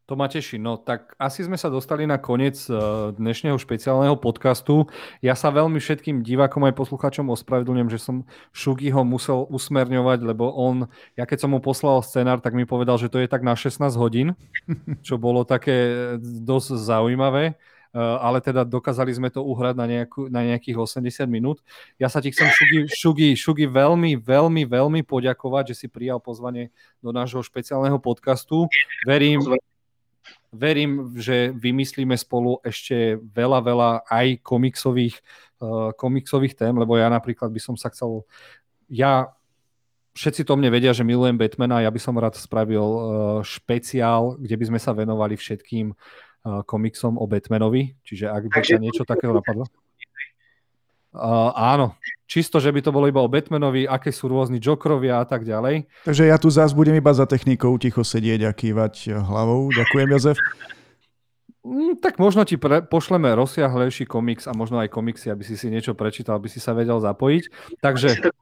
[0.04, 0.60] To ma teší.
[0.60, 2.76] No tak asi sme sa dostali na koniec eh,
[3.16, 4.84] dnešného špeciálneho podcastu.
[5.24, 10.92] Ja sa veľmi všetkým divákom aj poslucháčom ospravedlňujem, že som Šugiho musel usmerňovať, lebo on,
[11.16, 13.80] ja keď som mu poslal scenár, tak mi povedal, že to je tak na 16
[13.96, 14.36] hodín,
[15.06, 17.56] čo bolo také eh, dosť zaujímavé.
[17.94, 21.62] Eh, ale teda dokázali sme to uhrať na, nejakú, na nejakých 80 minút.
[21.94, 26.74] Ja sa ti chcem Šugi, Šugi, Šugi veľmi, veľmi, veľmi poďakovať, že si prijal pozvanie
[26.98, 28.66] do nášho špeciálneho podcastu.
[29.06, 29.38] Verím,
[30.50, 35.14] verím, že vymyslíme spolu ešte veľa, veľa aj komiksových,
[35.62, 38.26] uh, komiksových tém, lebo ja napríklad by som sa chcel,
[38.90, 39.30] ja
[40.18, 43.02] všetci to mne vedia, že milujem Batmana, ja by som rád spravil uh,
[43.46, 45.94] špeciál, kde by sme sa venovali všetkým
[46.44, 49.64] komiksom o Batmanovi, čiže ak by sa niečo takého napadlo.
[51.14, 51.94] Uh, áno,
[52.26, 55.86] čisto, že by to bolo iba o Batmanovi, aké sú rôzni Jokerovia a tak ďalej.
[56.02, 59.70] Takže ja tu zás budem iba za technikou ticho sedieť a kývať hlavou.
[59.70, 60.38] Ďakujem, Jozef.
[61.64, 65.72] Mm, tak možno ti pre, pošleme rozsiahlejší komiks a možno aj komiksy, aby si si
[65.72, 67.44] niečo prečítal, aby si sa vedel zapojiť.
[67.80, 68.34] Takže,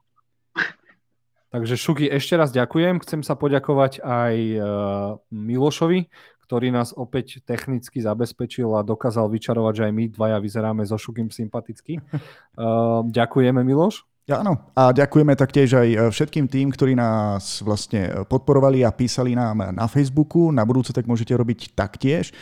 [1.53, 2.99] takže Šuky, ešte raz ďakujem.
[2.99, 4.65] Chcem sa poďakovať aj uh,
[5.31, 6.09] Milošovi,
[6.53, 11.33] ktorý nás opäť technicky zabezpečil a dokázal vyčarovať, že aj my dvaja vyzeráme so Šugim
[11.33, 11.97] sympaticky.
[12.53, 14.05] Uh, ďakujeme, Miloš.
[14.23, 14.55] Áno.
[14.71, 19.75] A ďakujeme taktiež aj e, všetkým tým, ktorí nás vlastne e, podporovali a písali nám
[19.75, 20.47] na Facebooku.
[20.47, 22.31] Na budúce tak môžete robiť taktiež.
[22.31, 22.33] E,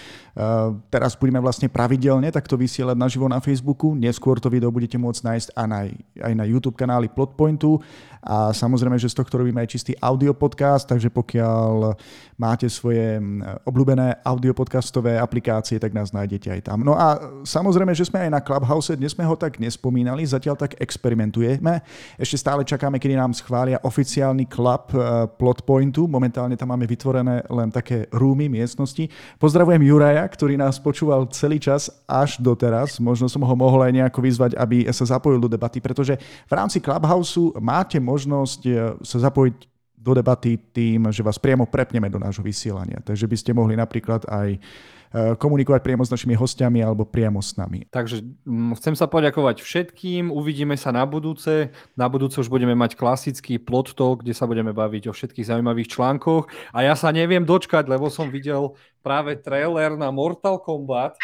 [0.93, 3.97] teraz budeme vlastne pravidelne takto vysielať naživo na Facebooku.
[3.97, 5.79] Neskôr to video budete môcť nájsť aj na,
[6.21, 7.81] aj na YouTube kanáli Plotpointu.
[8.21, 11.97] A samozrejme, že z tohto robíme aj čistý audio podcast, takže pokiaľ
[12.37, 13.17] máte svoje
[13.65, 16.85] obľúbené audio podcastové aplikácie, tak nás nájdete aj tam.
[16.85, 20.77] No a samozrejme, že sme aj na Clubhouse, dnes sme ho tak nespomínali, zatiaľ tak
[20.77, 21.79] experimentujeme sme.
[22.19, 26.11] Ešte stále čakáme, kedy nám schvália oficiálny klub uh, Plot Pointu.
[26.11, 29.07] Momentálne tam máme vytvorené len také rúmy, miestnosti.
[29.39, 32.99] Pozdravujem Juraja, ktorý nás počúval celý čas až doteraz.
[32.99, 36.83] Možno som ho mohol aj nejako vyzvať, aby sa zapojil do debaty, pretože v rámci
[36.83, 39.71] Clubhouse máte možnosť eh, sa zapojiť
[40.01, 42.97] do debaty tým, že vás priamo prepneme do nášho vysielania.
[43.05, 47.59] Takže by ste mohli napríklad aj Eh, komunikovať priamo s našimi hostiami alebo priamo s
[47.59, 47.83] nami.
[47.91, 51.67] Takže mm, chcem sa poďakovať všetkým, uvidíme sa na budúce.
[51.99, 55.91] Na budúce už budeme mať klasický plot talk, kde sa budeme baviť o všetkých zaujímavých
[55.91, 58.71] článkoch a ja sa neviem dočkať, lebo som videl
[59.01, 61.17] práve trailer na Mortal Kombat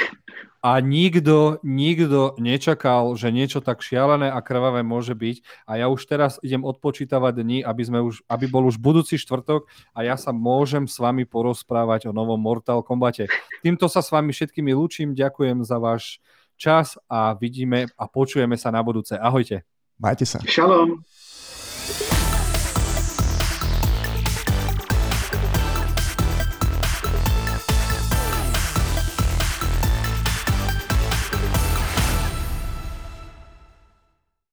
[0.60, 6.04] a nikto, nikto nečakal, že niečo tak šialené a krvavé môže byť a ja už
[6.10, 10.34] teraz idem odpočítavať dní, aby, sme už, aby bol už budúci štvrtok a ja sa
[10.34, 13.30] môžem s vami porozprávať o novom Mortal Kombate.
[13.62, 16.20] Týmto sa s vami všetkými lúčim, ďakujem za váš
[16.58, 19.14] čas a vidíme a počujeme sa na budúce.
[19.14, 19.62] Ahojte.
[20.02, 20.42] Majte sa.
[20.46, 21.06] Shalom.